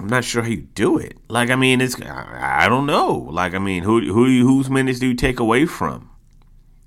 I'm 0.00 0.06
not 0.06 0.24
sure 0.24 0.42
how 0.42 0.48
you 0.48 0.62
do 0.74 0.96
it. 0.96 1.18
Like, 1.28 1.50
I 1.50 1.56
mean, 1.56 1.82
it's 1.82 2.00
I, 2.00 2.70
don't 2.70 2.86
know. 2.86 3.28
Like, 3.30 3.52
I 3.52 3.58
mean, 3.58 3.82
who 3.82 4.00
who 4.00 4.24
whose 4.24 4.70
minutes 4.70 4.98
do 4.98 5.08
you 5.08 5.14
take 5.14 5.38
away 5.38 5.66
from? 5.66 6.08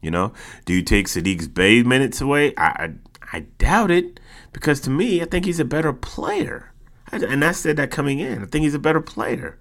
You 0.02 0.10
know, 0.10 0.34
do 0.66 0.74
you 0.74 0.82
take 0.82 1.06
Saddiq's 1.06 1.48
Bey 1.48 1.84
minutes 1.84 2.22
away? 2.22 2.56
I, 2.58 2.66
I, 2.66 2.94
I 3.32 3.40
doubt 3.60 3.92
it 3.92 4.20
because 4.52 4.82
to 4.82 4.90
me, 4.90 5.22
I 5.22 5.26
think 5.26 5.46
he's 5.46 5.60
a 5.60 5.66
better 5.66 5.94
player, 5.94 6.74
and 7.12 7.46
I 7.46 7.52
said 7.52 7.78
that 7.78 7.92
coming 7.92 8.18
in. 8.18 8.42
I 8.42 8.46
think 8.48 8.64
he's 8.64 8.74
a 8.74 8.80
better 8.80 9.00
player. 9.00 9.60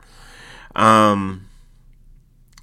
Um, 0.75 1.47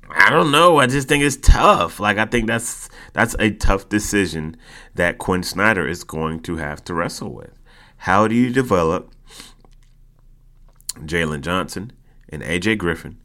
I 0.09 0.31
don't 0.31 0.49
know. 0.49 0.79
I 0.79 0.87
just 0.87 1.07
think 1.07 1.23
it's 1.23 1.37
tough. 1.37 1.99
Like, 1.99 2.17
I 2.17 2.25
think 2.25 2.47
that's 2.47 2.89
that's 3.13 3.35
a 3.37 3.51
tough 3.51 3.89
decision 3.89 4.57
that 4.95 5.19
Quinn 5.19 5.43
Snyder 5.43 5.87
is 5.87 6.03
going 6.03 6.39
to 6.41 6.55
have 6.55 6.83
to 6.85 6.95
wrestle 6.95 7.31
with. 7.31 7.53
How 7.97 8.27
do 8.27 8.33
you 8.33 8.51
develop? 8.51 9.13
Jalen 11.07 11.41
Johnson, 11.41 11.91
and 12.29 12.41
AJ 12.43 12.77
Griffin. 12.77 13.19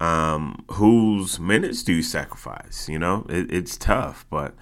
Um, 0.00 0.64
whose 0.72 1.40
minutes 1.40 1.82
do 1.82 1.92
you 1.92 2.02
sacrifice? 2.02 2.88
You 2.88 2.98
know, 2.98 3.26
it, 3.28 3.52
it's 3.52 3.76
tough, 3.76 4.24
but 4.30 4.54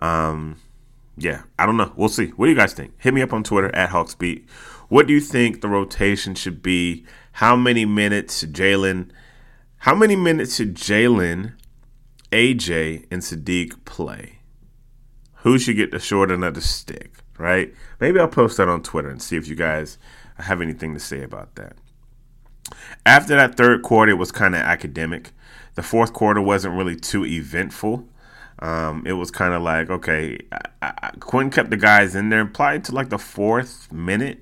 um, 0.00 0.56
yeah, 1.16 1.42
I 1.58 1.66
don't 1.66 1.76
know. 1.76 1.92
We'll 1.96 2.08
see. 2.08 2.28
What 2.28 2.46
do 2.46 2.52
you 2.52 2.56
guys 2.58 2.74
think? 2.74 2.92
Hit 2.98 3.14
me 3.14 3.22
up 3.22 3.32
on 3.32 3.44
Twitter 3.44 3.74
at 3.74 3.90
Hawksbeat. 3.90 4.48
What 4.88 5.06
do 5.06 5.14
you 5.14 5.20
think 5.20 5.60
the 5.60 5.68
rotation 5.68 6.34
should 6.34 6.62
be? 6.62 7.04
How 7.32 7.56
many 7.56 7.84
minutes 7.84 8.44
Jalen? 8.44 9.10
How 9.78 9.94
many 9.94 10.16
minutes 10.16 10.56
should 10.56 10.74
Jalen, 10.74 11.54
AJ, 12.32 13.06
and 13.10 13.22
Saddiq 13.22 13.84
play? 13.84 14.40
Who 15.38 15.58
should 15.58 15.76
get 15.76 15.90
the 15.90 15.98
short 15.98 16.30
end 16.30 16.44
of 16.44 16.54
the 16.54 16.60
stick? 16.60 17.12
Right? 17.38 17.74
Maybe 18.00 18.18
I'll 18.18 18.28
post 18.28 18.56
that 18.56 18.68
on 18.68 18.82
Twitter 18.82 19.10
and 19.10 19.20
see 19.20 19.36
if 19.36 19.48
you 19.48 19.56
guys 19.56 19.98
have 20.38 20.60
anything 20.60 20.94
to 20.94 21.00
say 21.00 21.22
about 21.22 21.54
that. 21.56 21.76
After 23.06 23.36
that 23.36 23.56
third 23.56 23.82
quarter, 23.82 24.12
it 24.12 24.16
was 24.18 24.32
kind 24.32 24.54
of 24.54 24.60
academic. 24.60 25.32
The 25.74 25.82
fourth 25.82 26.12
quarter 26.12 26.40
wasn't 26.40 26.74
really 26.74 26.96
too 26.96 27.24
eventful. 27.24 28.08
Um, 28.60 29.02
it 29.06 29.12
was 29.12 29.30
kind 29.30 29.52
of 29.52 29.62
like, 29.62 29.90
okay, 29.90 30.38
I, 30.52 30.60
I, 31.02 31.10
Quinn 31.20 31.50
kept 31.50 31.70
the 31.70 31.76
guys 31.76 32.14
in 32.14 32.28
there, 32.28 32.42
applied 32.42 32.84
to 32.84 32.92
like 32.92 33.10
the 33.10 33.18
fourth 33.18 33.92
minute, 33.92 34.38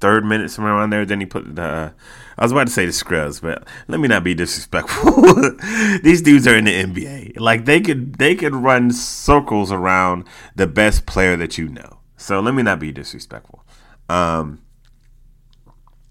third 0.00 0.24
minute, 0.24 0.50
somewhere 0.50 0.74
around 0.74 0.90
there. 0.90 1.06
Then 1.06 1.20
he 1.20 1.26
put 1.26 1.54
the, 1.54 1.94
I 2.36 2.42
was 2.42 2.52
about 2.52 2.66
to 2.66 2.72
say 2.72 2.84
the 2.84 2.92
scrubs, 2.92 3.40
but 3.40 3.66
let 3.86 4.00
me 4.00 4.08
not 4.08 4.24
be 4.24 4.34
disrespectful. 4.34 5.12
These 6.02 6.22
dudes 6.22 6.46
are 6.46 6.56
in 6.56 6.64
the 6.64 6.84
NBA. 6.84 7.38
Like 7.38 7.64
they 7.64 7.80
could, 7.80 8.16
they 8.16 8.34
could 8.34 8.54
run 8.54 8.90
circles 8.90 9.70
around 9.70 10.24
the 10.56 10.66
best 10.66 11.06
player 11.06 11.36
that 11.36 11.56
you 11.56 11.68
know. 11.68 12.00
So 12.16 12.40
let 12.40 12.54
me 12.54 12.64
not 12.64 12.80
be 12.80 12.90
disrespectful. 12.90 13.64
Um, 14.08 14.60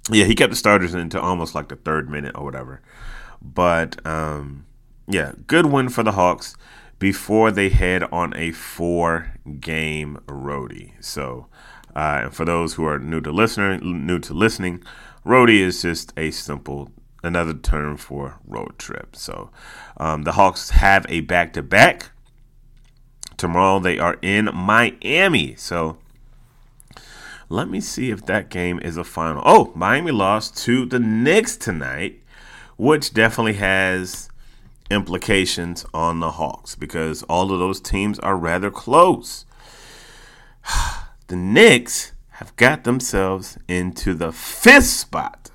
yeah, 0.10 0.26
he 0.26 0.36
kept 0.36 0.52
the 0.52 0.58
starters 0.58 0.93
into 0.93 1.20
almost 1.20 1.56
like 1.56 1.70
the 1.70 1.76
third 1.76 2.10
minute 2.10 2.36
or 2.36 2.43
whatever. 2.43 2.82
But 3.41 4.06
um, 4.06 4.65
yeah, 5.08 5.34
good 5.48 5.67
win 5.67 5.89
for 5.89 6.04
the 6.04 6.13
Hawks 6.13 6.56
before 7.00 7.52
they 7.52 7.70
head 7.70 8.04
on 8.12 8.36
a 8.36 8.52
four 8.52 9.34
game 9.60 10.20
roadie. 10.28 10.93
So, 11.04 11.48
uh, 11.96 12.22
and 12.24 12.34
for 12.34 12.46
those 12.46 12.76
who 12.76 12.86
are 12.86 13.00
new 13.00 13.22
to 13.22 13.32
listener, 13.32 13.78
new 13.80 14.20
to 14.20 14.34
listening, 14.34 14.84
roadie 15.26 15.60
is 15.60 15.82
just 15.82 16.13
a 16.17 16.32
simple 16.32 16.91
another 17.24 17.54
term 17.54 17.98
for 17.98 18.39
road 18.46 18.78
trip. 18.78 19.15
So, 19.15 19.50
um, 19.98 20.24
the 20.24 20.34
Hawks 20.34 20.72
have 20.72 21.06
a 21.10 21.22
back 21.22 21.54
to 21.54 21.63
back. 21.63 22.12
Tomorrow 23.38 23.80
they 23.80 24.00
are 24.00 24.17
in 24.22 24.50
Miami. 24.54 25.56
So 25.56 26.00
let 27.50 27.70
me 27.70 27.80
see 27.80 28.12
if 28.12 28.26
that 28.26 28.50
game 28.50 28.80
is 28.80 28.98
a 28.98 29.04
final. 29.04 29.42
Oh, 29.46 29.72
Miami 29.76 30.12
lost 30.12 30.58
to 30.66 30.86
the 30.86 31.00
Knicks 31.00 31.56
tonight. 31.58 32.22
which 32.78 33.12
definitely 33.12 33.54
has 33.54 34.30
implications 34.92 35.84
on 35.96 36.20
the 36.20 36.32
Hawks 36.32 36.76
because 36.76 37.24
all 37.24 37.52
of 37.52 37.60
those 37.60 37.82
teams 37.82 38.20
are 38.20 38.38
rather 38.38 38.72
close. 38.72 39.46
The 41.28 41.36
Knicks 41.36 42.14
have 42.30 42.56
got 42.56 42.86
themselves 42.86 43.58
into 43.68 44.14
the 44.14 44.32
fifth 44.32 44.86
spot. 44.86 45.52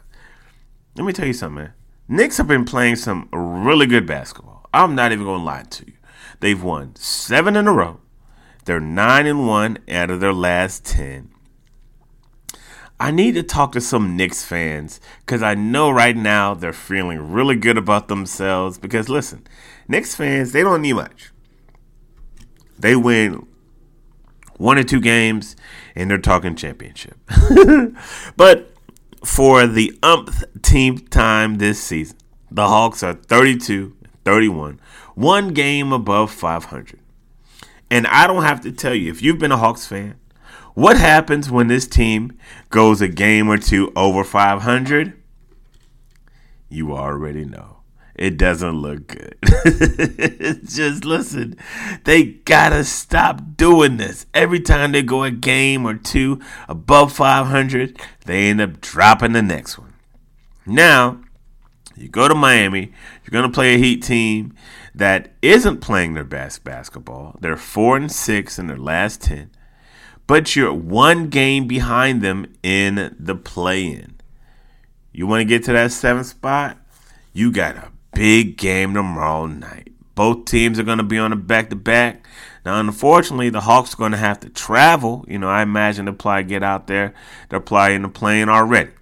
Let 0.95 1.07
me 1.07 1.15
tell 1.15 1.27
you 1.27 1.33
something, 1.33 1.65
man. 1.65 1.73
Knicks 2.09 2.37
have 2.37 2.47
been 2.47 2.67
playing 2.67 2.97
some 2.97 3.31
really 3.33 3.87
good 3.87 4.07
basketball. 4.07 4.69
I'm 4.75 4.95
not 4.95 5.13
even 5.13 5.25
going 5.25 5.41
to 5.41 5.45
lie 5.47 5.63
to 5.63 5.87
you. 5.87 5.95
They've 6.41 6.63
won 6.63 6.95
seven 6.97 7.57
in 7.57 7.67
a 7.67 7.73
row. 7.73 8.01
They're 8.67 8.81
nine 8.81 9.27
and 9.27 9.47
one 9.47 9.79
out 9.89 10.11
of 10.11 10.21
their 10.21 10.35
last 10.35 10.85
ten. 10.85 11.32
I 13.03 13.11
need 13.11 13.35
to 13.35 13.43
talk 13.43 13.73
to 13.73 13.81
some 13.81 14.17
Knicks 14.17 14.45
fans 14.45 15.01
because 15.27 15.43
I 15.43 15.57
know 15.57 15.91
right 15.91 16.17
now 16.17 16.55
they're 16.55 16.73
feeling 16.73 17.33
really 17.33 17.57
good 17.57 17.77
about 17.77 18.07
themselves. 18.07 18.79
Because 18.79 19.09
listen, 19.09 19.45
Knicks 19.89 20.15
fans, 20.15 20.53
they 20.53 20.63
don't 20.63 20.83
need 20.83 20.93
much. 20.93 21.33
They 22.79 22.95
win 22.95 23.45
one 24.57 24.79
or 24.79 24.85
two 24.85 25.01
games 25.01 25.57
and 25.97 26.09
they're 26.09 26.17
talking 26.17 26.55
championship. 26.55 27.19
but 28.37 28.73
for 29.25 29.67
the 29.67 29.99
umpteenth 30.05 31.11
time 31.11 31.57
this 31.57 31.83
season, 31.83 32.19
the 32.53 32.69
Hawks 32.69 33.03
are 33.03 33.15
32 33.15 33.97
31, 34.25 34.81
one 35.17 35.49
game 35.49 35.93
above 35.93 36.31
500. 36.31 37.01
And 37.91 38.07
I 38.07 38.29
don't 38.29 38.45
have 38.45 38.61
to 38.61 38.71
tell 38.71 38.95
you, 38.95 39.11
if 39.11 39.23
you've 39.23 39.41
been 39.41 39.51
a 39.51 39.57
Hawks 39.57 39.87
fan, 39.87 40.15
what 40.75 40.97
happens 40.97 41.51
when 41.51 41.69
this 41.69 41.87
team 41.87 42.39
goes 42.71 43.01
a 43.01 43.09
game 43.09 43.49
or 43.49 43.59
two 43.59 43.93
over 43.95 44.25
500? 44.25 45.15
You 46.69 46.93
already 46.93 47.45
know. 47.45 47.79
It 48.15 48.37
doesn't 48.37 48.77
look 48.77 49.09
good. 49.09 49.37
Just 50.65 51.05
listen, 51.05 51.57
they 52.05 52.25
gotta 52.25 52.85
stop 52.85 53.57
doing 53.57 53.97
this. 53.97 54.27
Every 54.35 54.61
time 54.61 54.93
they 54.93 55.03
go 55.03 55.25
a 55.25 55.31
game 55.31 55.87
or 55.87 55.95
two 55.95 56.41
above 56.69 57.13
500, 57.13 58.01
they 58.27 58.49
end 58.49 58.61
up 58.61 58.81
dropping 58.81 59.33
the 59.33 59.43
next 59.43 59.79
one. 59.79 59.95
Now, 60.67 61.21
you 61.97 62.09
go 62.09 62.29
to 62.29 62.35
Miami, 62.35 62.93
you're 63.25 63.33
gonna 63.33 63.53
play 63.53 63.75
a 63.75 63.79
Heat 63.79 64.03
team 64.03 64.55
that 64.95 65.33
isn't 65.41 65.81
playing 65.81 66.15
their 66.15 66.25
best 66.25 66.65
basketball. 66.65 67.37
They're 67.41 67.57
four 67.57 67.97
and 67.97 68.13
six 68.13 68.59
in 68.59 68.67
their 68.67 68.79
last 68.79 69.23
ten 69.23 69.51
but 70.27 70.55
you're 70.57 70.73
one 70.73 71.29
game 71.29 71.67
behind 71.67 72.23
them 72.23 72.47
in 72.63 73.15
the 73.19 73.35
play 73.35 73.85
in. 73.85 74.17
You 75.13 75.27
want 75.27 75.41
to 75.41 75.45
get 75.45 75.65
to 75.65 75.73
that 75.73 75.93
seventh 75.93 76.27
spot? 76.27 76.79
You 77.33 77.53
got 77.53 77.77
a 77.77 77.91
big 78.15 78.57
game 78.57 78.95
tomorrow 78.95 79.47
night. 79.47 79.93
Both 80.15 80.45
teams 80.47 80.79
are 80.79 80.85
going 80.85 80.99
to 80.99 81.05
be 81.05 81.19
on 81.19 81.33
a 81.33 81.37
back 81.37 81.71
to 81.71 81.77
back. 81.77 82.27
Now, 82.65 82.79
unfortunately, 82.79 83.51
the 83.51 83.63
Hawks 83.63 83.95
are 83.95 83.97
going 83.97 84.13
to 84.13 84.19
have 84.19 84.41
to 84.41 84.49
travel. 84.49 85.25
You 85.27 85.39
know, 85.39 85.49
I 85.49 85.63
imagine 85.63 86.05
they'll 86.05 86.15
probably 86.15 86.45
get 86.45 86.63
out 86.63 86.87
there. 86.87 87.15
They're 87.49 87.61
probably 87.61 87.97
in 87.97 88.03
the 88.03 88.09
plane 88.09 88.49
already. 88.49 88.93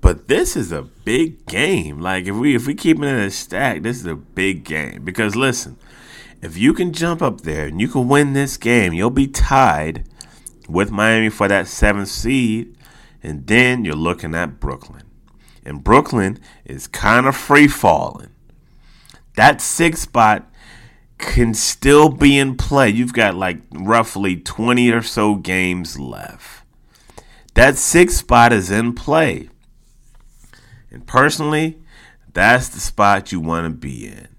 But 0.00 0.26
this 0.26 0.56
is 0.56 0.72
a 0.72 0.82
big 0.82 1.46
game. 1.46 2.00
Like 2.00 2.26
if 2.26 2.34
we 2.34 2.56
if 2.56 2.66
we 2.66 2.74
keep 2.74 2.98
it 2.98 3.04
in 3.04 3.14
a 3.14 3.30
stack, 3.30 3.82
this 3.82 3.98
is 3.98 4.06
a 4.06 4.16
big 4.16 4.64
game. 4.64 5.04
Because 5.04 5.36
listen, 5.36 5.78
if 6.42 6.58
you 6.58 6.74
can 6.74 6.92
jump 6.92 7.22
up 7.22 7.42
there 7.42 7.66
and 7.66 7.80
you 7.80 7.86
can 7.88 8.08
win 8.08 8.32
this 8.32 8.56
game, 8.56 8.92
you'll 8.92 9.10
be 9.10 9.28
tied 9.28 10.04
with 10.68 10.90
Miami 10.90 11.30
for 11.30 11.46
that 11.46 11.68
seventh 11.68 12.08
seed. 12.08 12.76
And 13.22 13.46
then 13.46 13.84
you're 13.84 13.94
looking 13.94 14.34
at 14.34 14.58
Brooklyn. 14.58 15.04
And 15.64 15.84
Brooklyn 15.84 16.40
is 16.64 16.88
kind 16.88 17.26
of 17.26 17.36
free 17.36 17.68
falling. 17.68 18.30
That 19.36 19.60
sixth 19.60 20.02
spot 20.02 20.50
can 21.18 21.54
still 21.54 22.08
be 22.08 22.36
in 22.36 22.56
play. 22.56 22.90
You've 22.90 23.12
got 23.12 23.36
like 23.36 23.58
roughly 23.70 24.36
20 24.36 24.90
or 24.90 25.02
so 25.02 25.36
games 25.36 26.00
left. 26.00 26.64
That 27.54 27.76
sixth 27.76 28.18
spot 28.18 28.52
is 28.52 28.72
in 28.72 28.94
play. 28.94 29.48
And 30.90 31.06
personally, 31.06 31.78
that's 32.32 32.68
the 32.68 32.80
spot 32.80 33.30
you 33.30 33.38
want 33.38 33.66
to 33.66 33.70
be 33.70 34.08
in. 34.08 34.31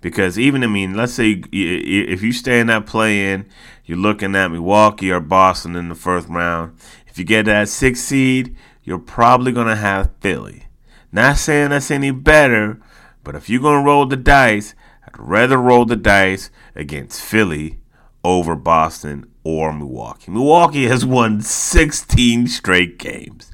Because 0.00 0.38
even 0.38 0.64
I 0.64 0.66
mean, 0.66 0.94
let's 0.94 1.14
say 1.14 1.42
if 1.52 2.22
you 2.22 2.32
stay 2.32 2.60
in 2.60 2.68
that 2.68 2.86
play 2.86 3.32
in, 3.32 3.46
you're 3.84 3.98
looking 3.98 4.34
at 4.34 4.48
Milwaukee 4.48 5.10
or 5.10 5.20
Boston 5.20 5.76
in 5.76 5.88
the 5.88 5.94
first 5.94 6.28
round. 6.28 6.78
If 7.06 7.18
you 7.18 7.24
get 7.24 7.46
that 7.46 7.68
six 7.68 8.00
seed, 8.00 8.56
you're 8.82 8.98
probably 8.98 9.52
gonna 9.52 9.76
have 9.76 10.10
Philly. 10.20 10.66
Not 11.12 11.36
saying 11.36 11.70
that's 11.70 11.90
any 11.90 12.12
better, 12.12 12.80
but 13.24 13.34
if 13.34 13.50
you're 13.50 13.60
gonna 13.60 13.84
roll 13.84 14.06
the 14.06 14.16
dice, 14.16 14.74
I'd 15.06 15.18
rather 15.18 15.58
roll 15.58 15.84
the 15.84 15.96
dice 15.96 16.50
against 16.74 17.20
Philly 17.20 17.80
over 18.24 18.54
Boston 18.54 19.26
or 19.44 19.72
Milwaukee. 19.72 20.30
Milwaukee 20.30 20.86
has 20.86 21.04
won 21.04 21.40
16 21.40 22.46
straight 22.46 22.98
games. 22.98 23.50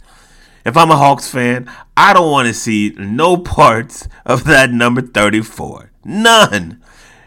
If 0.64 0.76
I'm 0.76 0.90
a 0.90 0.96
Hawks 0.96 1.28
fan, 1.28 1.70
I 1.96 2.12
don't 2.12 2.30
want 2.30 2.48
to 2.48 2.54
see 2.54 2.92
no 2.98 3.36
parts 3.36 4.08
of 4.24 4.44
that 4.44 4.70
number 4.70 5.00
34. 5.00 5.92
None. 6.06 6.80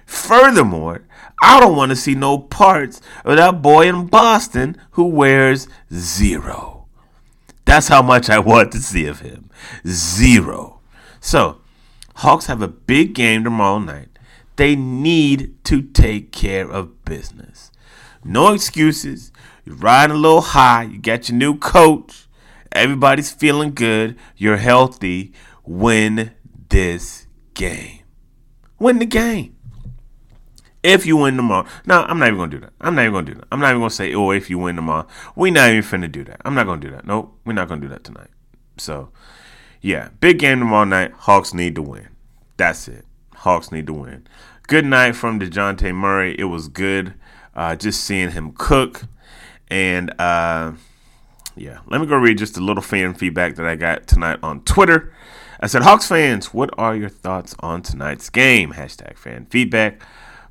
Furthermore, 0.05 1.01
I 1.43 1.59
don't 1.59 1.75
want 1.75 1.89
to 1.89 1.97
see 1.97 2.15
no 2.15 2.37
parts 2.39 3.01
of 3.25 3.35
that 3.35 3.61
boy 3.61 3.89
in 3.89 4.07
Boston 4.07 4.77
who 4.91 5.05
wears 5.05 5.67
zero. 5.93 6.85
That's 7.65 7.89
how 7.89 8.01
much 8.01 8.29
I 8.29 8.39
want 8.39 8.71
to 8.71 8.79
see 8.79 9.05
of 9.05 9.19
him. 9.19 9.49
Zero. 9.85 10.79
So, 11.19 11.59
Hawks 12.15 12.45
have 12.45 12.61
a 12.61 12.69
big 12.69 13.13
game 13.13 13.43
tomorrow 13.43 13.79
night. 13.79 14.07
They 14.55 14.77
need 14.77 15.61
to 15.65 15.81
take 15.81 16.31
care 16.31 16.69
of 16.69 17.03
business. 17.03 17.71
No 18.23 18.53
excuses. 18.53 19.33
You're 19.65 19.75
riding 19.75 20.15
a 20.15 20.19
little 20.19 20.41
high. 20.41 20.83
You 20.83 20.99
got 20.99 21.27
your 21.27 21.37
new 21.37 21.57
coach. 21.57 22.27
Everybody's 22.71 23.31
feeling 23.31 23.73
good. 23.73 24.17
You're 24.37 24.57
healthy. 24.57 25.33
Win 25.65 26.31
this 26.69 27.27
game 27.53 27.98
win 28.79 28.99
the 28.99 29.05
game. 29.05 29.55
If 30.81 31.05
you 31.05 31.17
win 31.17 31.35
tomorrow. 31.35 31.67
No, 31.85 32.03
I'm 32.03 32.19
not 32.19 32.27
even 32.27 32.37
gonna 32.37 32.51
do 32.51 32.59
that. 32.59 32.73
I'm 32.79 32.95
not 32.95 33.01
even 33.01 33.13
gonna 33.13 33.25
do 33.27 33.33
that. 33.35 33.47
I'm 33.51 33.59
not 33.59 33.69
even 33.69 33.81
gonna 33.81 33.89
say, 33.89 34.13
oh, 34.13 34.31
if 34.31 34.49
you 34.49 34.57
win 34.57 34.75
tomorrow. 34.75 35.05
We're 35.35 35.51
not 35.51 35.69
even 35.69 35.83
finna 35.83 36.11
do 36.11 36.23
that. 36.23 36.41
I'm 36.45 36.55
not 36.55 36.65
gonna 36.65 36.81
do 36.81 36.91
that. 36.91 37.05
Nope, 37.05 37.37
we're 37.45 37.53
not 37.53 37.67
gonna 37.67 37.81
do 37.81 37.89
that 37.89 38.03
tonight. 38.03 38.29
So 38.77 39.09
yeah, 39.81 40.09
big 40.19 40.39
game 40.39 40.59
tomorrow 40.59 40.85
night. 40.85 41.11
Hawks 41.11 41.53
need 41.53 41.75
to 41.75 41.81
win. 41.81 42.07
That's 42.57 42.87
it. 42.87 43.05
Hawks 43.35 43.71
need 43.71 43.87
to 43.87 43.93
win. 43.93 44.25
Good 44.67 44.85
night 44.85 45.15
from 45.15 45.39
DeJounte 45.39 45.93
Murray. 45.93 46.35
It 46.37 46.45
was 46.45 46.67
good 46.67 47.13
uh, 47.55 47.75
just 47.75 48.03
seeing 48.03 48.31
him 48.31 48.53
cook. 48.53 49.03
And 49.69 50.13
uh, 50.19 50.73
yeah, 51.55 51.79
let 51.87 51.99
me 52.01 52.07
go 52.07 52.15
read 52.15 52.37
just 52.37 52.57
a 52.57 52.61
little 52.61 52.81
fan 52.81 53.13
feedback 53.13 53.55
that 53.55 53.65
I 53.65 53.75
got 53.75 54.07
tonight 54.07 54.39
on 54.41 54.61
Twitter. 54.61 55.13
I 55.59 55.67
said, 55.67 55.81
Hawks 55.81 56.07
fans, 56.07 56.53
what 56.53 56.69
are 56.77 56.95
your 56.95 57.09
thoughts 57.09 57.55
on 57.59 57.81
tonight's 57.81 58.29
game? 58.29 58.73
Hashtag 58.73 59.17
fan 59.17 59.45
feedback. 59.49 60.01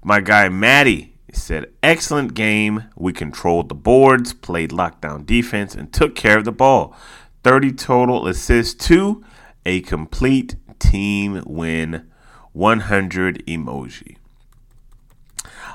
My 0.04 0.20
guy 0.20 0.48
Maddie 0.48 1.14
said, 1.32 1.72
excellent 1.82 2.34
game. 2.34 2.84
We 2.94 3.12
controlled 3.12 3.68
the 3.68 3.74
boards, 3.74 4.34
played 4.34 4.70
lockdown 4.70 5.24
defense, 5.24 5.74
and 5.74 5.92
took 5.92 6.14
care 6.14 6.38
of 6.38 6.44
the 6.44 6.52
ball. 6.52 6.94
30 7.42 7.72
total 7.72 8.26
assists 8.26 8.86
to 8.86 9.24
a 9.64 9.80
complete 9.80 10.56
team 10.78 11.42
win. 11.46 12.06
100 12.52 13.46
emoji. 13.46 14.16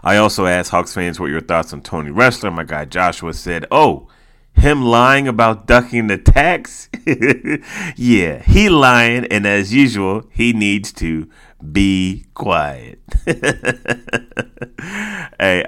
I 0.03 0.17
also 0.17 0.45
asked 0.45 0.71
Hawks 0.71 0.93
fans 0.93 1.19
what 1.19 1.29
your 1.29 1.39
thoughts 1.39 1.71
on 1.71 1.81
Tony 1.81 2.11
Ressler. 2.11 2.53
My 2.53 2.65
guy 2.65 2.85
Joshua 2.85 3.33
said, 3.33 3.65
Oh, 3.71 4.09
him 4.53 4.83
lying 4.83 5.27
about 5.27 5.67
ducking 5.67 6.07
the 6.07 6.17
tax? 6.17 6.89
yeah, 7.95 8.41
he 8.43 8.69
lying, 8.69 9.25
and 9.25 9.45
as 9.45 9.73
usual, 9.73 10.23
he 10.31 10.53
needs 10.53 10.91
to 10.93 11.29
be 11.71 12.25
quiet. 12.33 12.99
hey, 13.25 13.35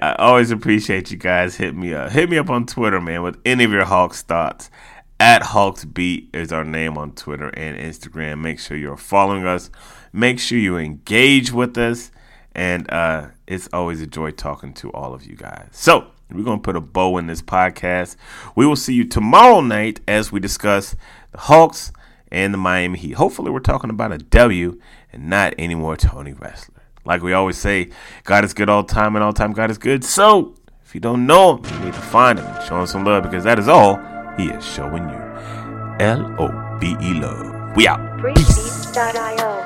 I 0.02 0.16
always 0.18 0.52
appreciate 0.52 1.12
you 1.12 1.18
guys. 1.18 1.56
Hit 1.56 1.76
me 1.76 1.94
up. 1.94 2.12
Hit 2.12 2.30
me 2.30 2.38
up 2.38 2.50
on 2.50 2.66
Twitter, 2.66 3.00
man, 3.02 3.24
with 3.24 3.40
any 3.46 3.64
of 3.64 3.72
your 3.72 3.86
Hawks 3.86 4.22
thoughts. 4.22 4.70
At 5.18 5.44
Hawks 5.44 5.86
Beat 5.86 6.30
is 6.34 6.52
our 6.52 6.66
name 6.66 6.98
on 6.98 7.14
Twitter 7.14 7.48
and 7.50 7.78
Instagram. 7.78 8.42
Make 8.42 8.60
sure 8.60 8.76
you're 8.76 8.98
following 8.98 9.46
us. 9.46 9.70
Make 10.12 10.40
sure 10.40 10.58
you 10.58 10.78
engage 10.78 11.54
with 11.54 11.78
us. 11.78 12.12
And 12.54 12.92
uh, 12.92 13.28
it's 13.48 13.70
always 13.72 14.02
a 14.02 14.08
joy 14.08 14.32
talking 14.32 14.74
to 14.76 14.92
all 14.92 15.14
of 15.14 15.26
you 15.26 15.36
guys. 15.36 15.70
So, 15.72 16.12
we're 16.32 16.44
going 16.44 16.60
to 16.60 16.64
put 16.64 16.76
a 16.76 16.82
bow 16.82 17.18
in 17.18 17.28
this 17.28 17.42
podcast. 17.42 18.16
We 18.56 18.66
will 18.66 18.76
see 18.76 18.94
you 18.94 19.06
tomorrow 19.06 19.62
night 19.62 20.02
as 20.08 20.32
we 20.32 20.40
discuss 20.40 20.96
the 21.32 21.40
Hawks 21.40 21.92
and 22.30 22.54
the 22.54 22.58
Miami 22.58 23.00
Heat. 23.00 23.14
Hopefully, 23.14 23.52
we're 23.52 23.60
talking 23.60 23.90
about 23.90 24.12
a 24.12 24.18
W 24.18 24.80
and 25.12 25.30
not 25.30 25.54
any 25.58 25.76
more 25.76 25.96
Tony 25.96 26.34
Ressler. 26.34 26.70
Like 27.06 27.22
we 27.22 27.34
always 27.34 27.58
say, 27.58 27.90
God 28.24 28.44
is 28.44 28.54
good 28.54 28.70
all 28.70 28.84
time, 28.84 29.16
and 29.16 29.24
all 29.24 29.34
time 29.34 29.54
God 29.54 29.70
is 29.70 29.78
good. 29.78 30.04
So, 30.04 30.56
if 30.84 30.96
you 30.96 31.02
don't 31.02 31.28
know 31.28 31.58
him, 31.58 31.66
you 31.80 31.86
need 31.86 31.94
to 31.94 32.02
find 32.02 32.40
him 32.40 32.46
and 32.48 32.64
show 32.68 32.80
him 32.80 32.88
some 32.88 33.06
love 33.06 33.24
because 33.24 33.44
that 33.44 33.60
is 33.60 33.68
all 33.68 33.98
he 34.38 34.48
is 34.50 34.66
showing 34.66 35.08
you. 35.08 35.26
L 36.00 36.36
O 36.40 36.78
B 36.80 36.96
E 37.02 37.14
Love. 37.14 37.76
We 37.76 37.88
out. 37.88 38.00
Freebeats.io. 38.20 39.66